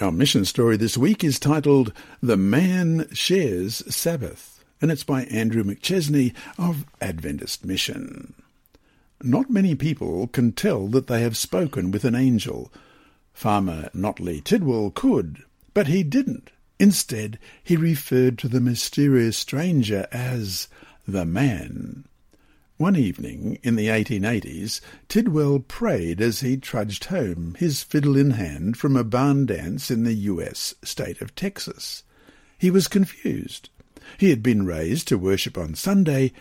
Our 0.00 0.12
mission 0.12 0.44
story 0.44 0.76
this 0.76 0.96
week 0.96 1.24
is 1.24 1.40
titled 1.40 1.92
The 2.22 2.36
Man 2.36 3.08
Shares 3.12 3.82
Sabbath, 3.92 4.62
and 4.80 4.92
it's 4.92 5.02
by 5.02 5.24
Andrew 5.24 5.64
McChesney 5.64 6.32
of 6.56 6.84
Adventist 7.00 7.64
Mission. 7.64 8.34
Not 9.20 9.50
many 9.50 9.74
people 9.74 10.28
can 10.28 10.52
tell 10.52 10.86
that 10.86 11.08
they 11.08 11.22
have 11.22 11.36
spoken 11.36 11.90
with 11.90 12.04
an 12.04 12.14
angel. 12.14 12.72
Farmer 13.32 13.90
Notley 13.92 14.44
Tidwell 14.44 14.92
could, 14.92 15.42
but 15.74 15.88
he 15.88 16.04
didn't. 16.04 16.52
Instead, 16.78 17.36
he 17.64 17.76
referred 17.76 18.38
to 18.38 18.46
the 18.46 18.60
mysterious 18.60 19.36
stranger 19.38 20.06
as 20.12 20.68
the 21.08 21.24
man. 21.24 22.04
One 22.78 22.96
evening 22.96 23.58
in 23.62 23.76
the 23.76 23.86
1880s, 23.86 24.82
Tidwell 25.08 25.60
prayed 25.60 26.20
as 26.20 26.40
he 26.40 26.58
trudged 26.58 27.06
home, 27.06 27.56
his 27.58 27.82
fiddle 27.82 28.18
in 28.18 28.32
hand, 28.32 28.76
from 28.76 28.96
a 28.96 29.04
barn 29.04 29.46
dance 29.46 29.90
in 29.90 30.04
the 30.04 30.12
U.S. 30.12 30.74
state 30.84 31.22
of 31.22 31.34
Texas. 31.34 32.02
He 32.58 32.70
was 32.70 32.86
confused. 32.86 33.70
He 34.18 34.28
had 34.28 34.42
been 34.42 34.66
raised 34.66 35.08
to 35.08 35.16
worship 35.16 35.56
on 35.56 35.74
Sunday, 35.74 36.32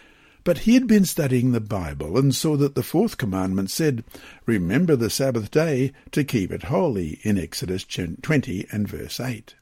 but 0.43 0.59
he 0.59 0.73
had 0.73 0.87
been 0.87 1.05
studying 1.05 1.53
the 1.53 1.61
Bible 1.61 2.17
and 2.17 2.35
saw 2.35 2.57
that 2.57 2.75
the 2.75 2.83
fourth 2.83 3.17
commandment 3.17 3.71
said, 3.71 4.03
Remember 4.45 4.97
the 4.97 5.09
Sabbath 5.09 5.49
day 5.49 5.93
to 6.11 6.25
keep 6.25 6.51
it 6.51 6.63
holy, 6.63 7.19
in 7.23 7.37
Exodus 7.37 7.85
20 7.85 8.67
and 8.73 8.89
verse 8.89 9.21
8. 9.21 9.55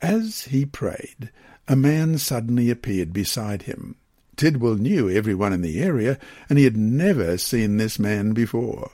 As 0.00 0.42
he 0.46 0.66
prayed, 0.66 1.30
a 1.68 1.76
man 1.76 2.18
suddenly 2.18 2.70
appeared 2.70 3.12
beside 3.12 3.62
him. 3.62 3.94
Tidwell 4.42 4.74
knew 4.74 5.08
everyone 5.08 5.52
in 5.52 5.62
the 5.62 5.80
area, 5.80 6.18
and 6.48 6.58
he 6.58 6.64
had 6.64 6.76
never 6.76 7.38
seen 7.38 7.76
this 7.76 7.96
man 7.96 8.32
before. 8.32 8.90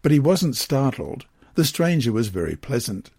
But 0.00 0.12
he 0.12 0.18
wasn't 0.18 0.56
startled. 0.56 1.26
The 1.56 1.66
stranger 1.66 2.10
was 2.10 2.28
very 2.28 2.56
pleasant. 2.56 3.10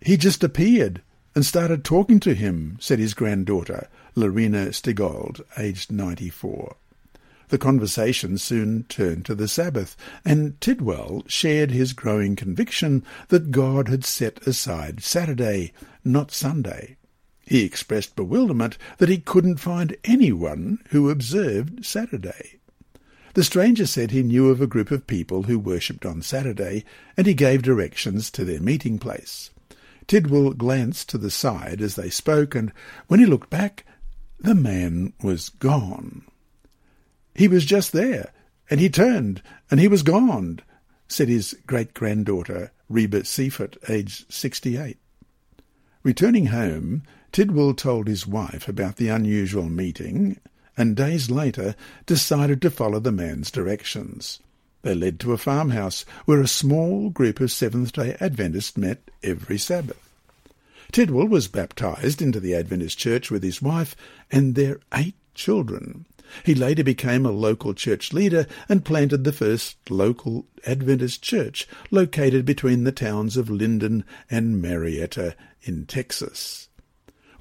He 0.00 0.16
just 0.16 0.42
appeared 0.42 1.02
and 1.34 1.44
started 1.44 1.84
talking 1.84 2.18
to 2.20 2.32
him, 2.32 2.78
said 2.80 2.98
his 2.98 3.12
granddaughter, 3.12 3.88
Lorena 4.14 4.68
Stigall, 4.72 5.38
aged 5.58 5.92
ninety-four. 5.92 6.76
The 7.48 7.58
conversation 7.58 8.38
soon 8.38 8.84
turned 8.84 9.26
to 9.26 9.34
the 9.34 9.48
Sabbath, 9.48 9.98
and 10.24 10.58
Tidwell 10.62 11.24
shared 11.26 11.72
his 11.72 11.92
growing 11.92 12.36
conviction 12.36 13.04
that 13.28 13.50
God 13.50 13.88
had 13.88 14.02
set 14.02 14.46
aside 14.46 15.02
Saturday, 15.02 15.74
not 16.02 16.30
Sunday. 16.30 16.96
He 17.46 17.62
expressed 17.64 18.16
bewilderment 18.16 18.78
that 18.98 19.08
he 19.08 19.18
couldn't 19.18 19.56
find 19.56 19.96
anyone 20.04 20.78
who 20.90 21.10
observed 21.10 21.84
Saturday. 21.84 22.58
The 23.34 23.44
stranger 23.44 23.86
said 23.86 24.10
he 24.10 24.22
knew 24.22 24.48
of 24.48 24.60
a 24.60 24.66
group 24.66 24.90
of 24.90 25.06
people 25.06 25.42
who 25.42 25.58
worshipped 25.58 26.06
on 26.06 26.22
Saturday, 26.22 26.84
and 27.16 27.26
he 27.26 27.34
gave 27.34 27.62
directions 27.62 28.30
to 28.30 28.44
their 28.44 28.60
meeting 28.60 28.98
place. 28.98 29.50
Tidwell 30.06 30.52
glanced 30.52 31.08
to 31.10 31.18
the 31.18 31.30
side 31.30 31.80
as 31.80 31.96
they 31.96 32.10
spoke, 32.10 32.54
and 32.54 32.72
when 33.08 33.20
he 33.20 33.26
looked 33.26 33.50
back, 33.50 33.84
the 34.38 34.54
man 34.54 35.12
was 35.22 35.48
gone. 35.48 36.22
He 37.34 37.48
was 37.48 37.64
just 37.64 37.92
there, 37.92 38.32
and 38.70 38.80
he 38.80 38.88
turned, 38.88 39.42
and 39.70 39.80
he 39.80 39.88
was 39.88 40.02
gone, 40.02 40.60
said 41.08 41.28
his 41.28 41.56
great-granddaughter, 41.66 42.70
Reba 42.88 43.24
Seifert, 43.24 43.76
aged 43.88 44.32
sixty-eight. 44.32 44.98
Returning 46.02 46.46
home, 46.46 47.02
Tidwell 47.34 47.74
told 47.74 48.06
his 48.06 48.28
wife 48.28 48.68
about 48.68 48.94
the 48.94 49.08
unusual 49.08 49.68
meeting, 49.68 50.38
and 50.76 50.94
days 50.94 51.32
later 51.32 51.74
decided 52.06 52.62
to 52.62 52.70
follow 52.70 53.00
the 53.00 53.10
man's 53.10 53.50
directions. 53.50 54.38
They 54.82 54.94
led 54.94 55.18
to 55.18 55.32
a 55.32 55.36
farmhouse 55.36 56.04
where 56.26 56.40
a 56.40 56.46
small 56.46 57.10
group 57.10 57.40
of 57.40 57.50
Seventh-day 57.50 58.18
Adventists 58.20 58.76
met 58.76 59.10
every 59.24 59.58
Sabbath. 59.58 59.98
Tidwell 60.92 61.26
was 61.26 61.48
baptized 61.48 62.22
into 62.22 62.38
the 62.38 62.54
Adventist 62.54 62.98
church 62.98 63.32
with 63.32 63.42
his 63.42 63.60
wife 63.60 63.96
and 64.30 64.54
their 64.54 64.78
eight 64.94 65.16
children. 65.34 66.04
He 66.44 66.54
later 66.54 66.84
became 66.84 67.26
a 67.26 67.32
local 67.32 67.74
church 67.74 68.12
leader 68.12 68.46
and 68.68 68.84
planted 68.84 69.24
the 69.24 69.32
first 69.32 69.76
local 69.90 70.46
Adventist 70.68 71.20
church 71.20 71.66
located 71.90 72.44
between 72.44 72.84
the 72.84 72.92
towns 72.92 73.36
of 73.36 73.50
Linden 73.50 74.04
and 74.30 74.62
Marietta 74.62 75.34
in 75.62 75.86
Texas. 75.86 76.68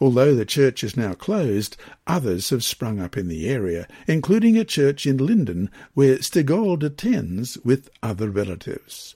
Although 0.03 0.35
the 0.35 0.43
church 0.43 0.83
is 0.83 0.97
now 0.97 1.13
closed, 1.13 1.77
others 2.05 2.49
have 2.49 2.61
sprung 2.61 2.99
up 2.99 3.15
in 3.15 3.29
the 3.29 3.47
area, 3.47 3.87
including 4.05 4.57
a 4.57 4.65
church 4.65 5.05
in 5.05 5.15
Linden 5.15 5.71
where 5.93 6.17
Stigall 6.17 6.83
attends 6.83 7.57
with 7.59 7.89
other 8.03 8.29
relatives. 8.29 9.15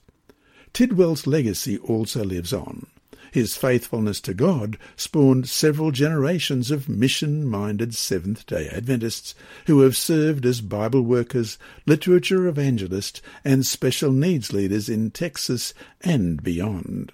Tidwell's 0.72 1.26
legacy 1.26 1.76
also 1.76 2.24
lives 2.24 2.54
on. 2.54 2.86
His 3.30 3.54
faithfulness 3.54 4.18
to 4.22 4.32
God 4.32 4.78
spawned 4.96 5.46
several 5.46 5.90
generations 5.90 6.70
of 6.70 6.88
mission-minded 6.88 7.94
Seventh-day 7.94 8.70
Adventists 8.70 9.34
who 9.66 9.80
have 9.80 9.94
served 9.94 10.46
as 10.46 10.62
Bible 10.62 11.02
workers, 11.02 11.58
literature 11.84 12.46
evangelists, 12.46 13.20
and 13.44 13.66
special 13.66 14.10
needs 14.10 14.54
leaders 14.54 14.88
in 14.88 15.10
Texas 15.10 15.74
and 16.00 16.42
beyond. 16.42 17.12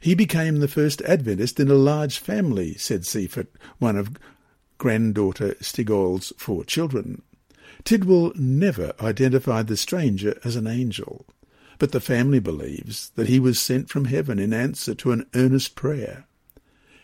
He 0.00 0.14
became 0.14 0.60
the 0.60 0.68
first 0.68 1.02
Adventist 1.02 1.58
in 1.60 1.70
a 1.70 1.74
large 1.74 2.18
family, 2.18 2.74
said 2.74 3.04
Seifert, 3.04 3.48
one 3.78 3.96
of 3.96 4.16
granddaughter 4.78 5.54
Stigall's 5.60 6.32
four 6.36 6.64
children. 6.64 7.22
Tidwell 7.84 8.32
never 8.36 8.92
identified 9.00 9.66
the 9.66 9.76
stranger 9.76 10.38
as 10.44 10.56
an 10.56 10.66
angel 10.66 11.26
but 11.78 11.92
the 11.92 12.00
family 12.00 12.40
believes 12.40 13.10
that 13.14 13.28
he 13.28 13.38
was 13.38 13.60
sent 13.60 13.88
from 13.88 14.06
heaven 14.06 14.38
in 14.38 14.52
answer 14.52 14.94
to 14.96 15.12
an 15.12 15.26
earnest 15.34 15.74
prayer. 15.74 16.26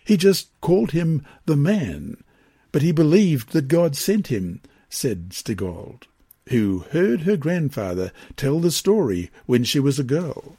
He 0.05 0.17
just 0.17 0.49
called 0.61 0.91
him 0.91 1.25
the 1.47 1.57
man, 1.57 2.23
but 2.73 2.83
he 2.83 2.93
believed 2.93 3.53
that 3.53 3.69
God 3.69 3.97
sent 3.97 4.27
him, 4.27 4.61
said 4.91 5.31
Stigall, 5.33 6.01
who 6.49 6.85
heard 6.91 7.23
her 7.23 7.37
grandfather 7.37 8.13
tell 8.37 8.61
the 8.61 8.71
story 8.71 9.31
when 9.47 9.65
she 9.65 9.81
was 9.81 9.99
a 9.99 10.05
girl. 10.05 10.57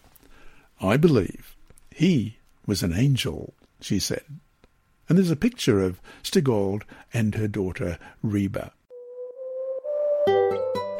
I 0.82 0.98
believe 0.98 1.55
he 1.96 2.40
was 2.68 2.84
an 2.84 2.94
angel, 2.94 3.54
she 3.80 4.00
said. 4.00 4.26
And 5.08 5.18
there's 5.18 5.32
a 5.32 5.38
picture 5.38 5.82
of 5.82 6.02
Stigall 6.24 6.82
and 7.14 7.36
her 7.36 7.48
daughter 7.48 7.98
Reba. 8.22 8.74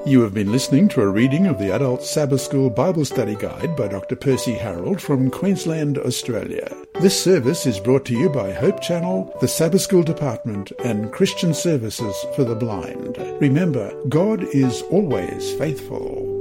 You 0.06 0.22
have 0.22 0.34
been 0.34 0.54
listening 0.54 0.88
to 0.90 1.02
a 1.02 1.10
reading 1.10 1.48
of 1.48 1.60
the 1.60 1.76
Adult 1.76 2.02
Sabbath 2.04 2.40
School 2.40 2.70
Bible 2.70 3.04
Study 3.04 3.36
Guide 3.36 3.76
by 3.76 3.90
Dr. 3.90 4.16
Percy 4.16 4.54
Harrold 4.54 5.02
from 5.02 5.30
Queensland, 5.30 5.98
Australia. 5.98 6.74
This 7.02 7.22
service 7.22 7.66
is 7.66 7.80
brought 7.80 8.06
to 8.06 8.14
you 8.14 8.30
by 8.30 8.54
Hope 8.54 8.80
Channel, 8.80 9.36
the 9.42 9.50
Sabbath 9.50 9.82
School 9.82 10.04
Department, 10.04 10.72
and 10.86 11.12
Christian 11.12 11.54
Services 11.54 12.16
for 12.38 12.46
the 12.46 12.56
Blind. 12.56 13.18
Remember, 13.42 13.94
God 14.08 14.44
is 14.44 14.82
always 14.84 15.52
faithful. 15.56 16.35